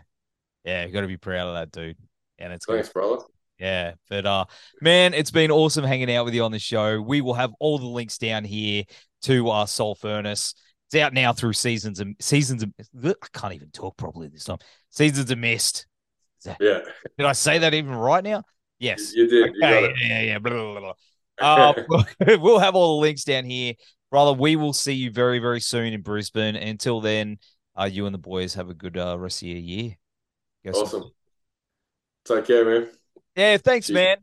yeah. 0.64 0.84
You 0.84 0.92
got 0.92 1.00
to 1.00 1.06
be 1.06 1.16
proud 1.16 1.48
of 1.48 1.54
that 1.54 1.72
dude. 1.72 1.96
And 2.38 2.52
it's 2.52 2.66
thanks, 2.66 2.88
good. 2.88 2.94
brother. 2.94 3.22
Yeah, 3.58 3.92
but 4.10 4.26
uh, 4.26 4.44
man, 4.82 5.14
it's 5.14 5.30
been 5.30 5.50
awesome 5.50 5.84
hanging 5.84 6.14
out 6.14 6.26
with 6.26 6.34
you 6.34 6.44
on 6.44 6.52
the 6.52 6.58
show. 6.58 7.00
We 7.00 7.22
will 7.22 7.34
have 7.34 7.54
all 7.58 7.78
the 7.78 7.86
links 7.86 8.18
down 8.18 8.44
here 8.44 8.84
to 9.22 9.48
our 9.50 9.64
uh, 9.64 9.66
Soul 9.66 9.94
Furnace. 9.94 10.54
It's 10.88 11.00
out 11.02 11.12
now 11.12 11.32
through 11.32 11.54
seasons 11.54 12.00
and 12.00 12.14
seasons. 12.20 12.62
Of, 12.62 12.72
I 13.04 13.14
can't 13.32 13.54
even 13.54 13.70
talk 13.70 13.96
properly 13.96 14.28
this 14.28 14.44
time. 14.44 14.58
Seasons 14.90 15.30
of 15.30 15.38
Mist. 15.38 15.86
That, 16.44 16.58
yeah. 16.60 16.80
Did 17.18 17.26
I 17.26 17.32
say 17.32 17.58
that 17.58 17.74
even 17.74 17.94
right 17.94 18.22
now? 18.22 18.44
Yes. 18.78 19.12
You 19.14 19.26
did. 19.26 19.50
Okay. 19.50 19.82
You 19.82 19.94
yeah, 20.00 20.22
yeah. 20.22 20.38
Blah, 20.38 20.52
blah, 20.52 20.80
blah. 20.80 20.92
Uh, 21.38 21.82
we'll 22.38 22.58
have 22.58 22.74
all 22.74 22.96
the 22.96 23.02
links 23.02 23.24
down 23.24 23.44
here. 23.44 23.74
Brother, 24.10 24.32
we 24.32 24.54
will 24.56 24.72
see 24.72 24.92
you 24.92 25.10
very, 25.10 25.40
very 25.40 25.60
soon 25.60 25.92
in 25.92 26.02
Brisbane. 26.02 26.54
Until 26.54 27.00
then, 27.00 27.38
uh, 27.78 27.84
you 27.84 28.06
and 28.06 28.14
the 28.14 28.18
boys 28.18 28.54
have 28.54 28.70
a 28.70 28.74
good 28.74 28.96
uh, 28.96 29.18
rest 29.18 29.42
of 29.42 29.48
your 29.48 29.58
year. 29.58 29.96
Go 30.64 30.82
awesome. 30.82 31.10
Take 32.24 32.46
care, 32.46 32.64
man. 32.64 32.88
Yeah, 33.34 33.56
thanks, 33.58 33.88
Cheers. 33.88 33.94
man. 33.94 34.16